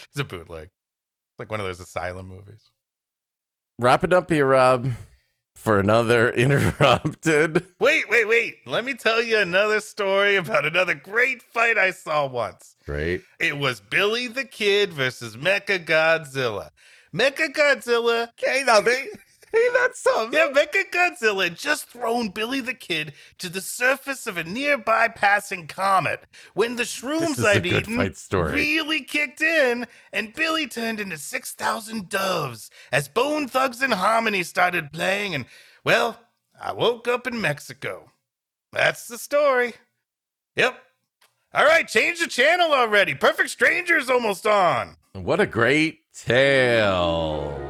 it's 0.09 0.19
a 0.19 0.23
bootleg. 0.23 0.65
It's 0.65 1.39
Like 1.39 1.49
one 1.51 1.59
of 1.59 1.65
those 1.65 1.79
asylum 1.79 2.27
movies. 2.27 2.71
Wrap 3.79 4.03
it 4.03 4.13
up 4.13 4.29
here, 4.29 4.45
Rob, 4.47 4.91
for 5.55 5.79
another 5.79 6.29
interrupted. 6.33 7.65
Wait, 7.79 8.09
wait, 8.09 8.27
wait. 8.27 8.55
Let 8.65 8.85
me 8.85 8.93
tell 8.93 9.21
you 9.21 9.37
another 9.39 9.79
story 9.79 10.35
about 10.35 10.65
another 10.65 10.95
great 10.95 11.41
fight 11.41 11.77
I 11.77 11.91
saw 11.91 12.27
once. 12.27 12.75
Great. 12.85 13.23
It 13.39 13.57
was 13.57 13.79
Billy 13.79 14.27
the 14.27 14.45
Kid 14.45 14.93
versus 14.93 15.37
Mecha 15.37 15.85
Godzilla. 15.85 16.69
Mecha 17.13 17.53
Godzilla 17.53 18.29
Okay, 18.41 18.63
now 18.65 18.81
hey, 19.53 19.67
that's 19.73 20.01
something. 20.01 20.37
Yeah, 20.37 20.51
Mecha 20.51 20.89
Godzilla 20.91 21.45
had 21.45 21.57
just 21.57 21.87
thrown 21.87 22.29
Billy 22.29 22.59
the 22.59 22.73
Kid 22.73 23.13
to 23.37 23.47
the 23.47 23.61
surface 23.61 24.27
of 24.27 24.35
a 24.35 24.43
nearby 24.43 25.07
passing 25.07 25.67
comet 25.67 26.23
when 26.53 26.75
the 26.75 26.83
shrooms 26.83 27.43
I'd 27.45 27.65
eaten 27.65 27.97
really 28.51 29.01
kicked 29.01 29.41
in, 29.41 29.87
and 30.11 30.33
Billy 30.33 30.67
turned 30.67 30.99
into 30.99 31.17
6,000 31.17 32.09
doves 32.09 32.69
as 32.91 33.07
Bone 33.07 33.47
Thugs-n-Harmony 33.47 34.43
started 34.43 34.91
playing, 34.91 35.35
and, 35.35 35.45
well, 35.85 36.19
I 36.59 36.73
woke 36.73 37.07
up 37.07 37.27
in 37.27 37.39
Mexico. 37.39 38.11
That's 38.71 39.07
the 39.07 39.17
story. 39.17 39.75
Yep. 40.55 40.77
All 41.53 41.65
right, 41.65 41.87
change 41.87 42.19
the 42.19 42.27
channel 42.27 42.73
already. 42.73 43.13
Perfect 43.13 43.51
Stranger's 43.51 44.09
almost 44.09 44.47
on. 44.47 44.97
What 45.13 45.39
a 45.39 45.45
great 45.45 45.99
tale. 46.11 47.62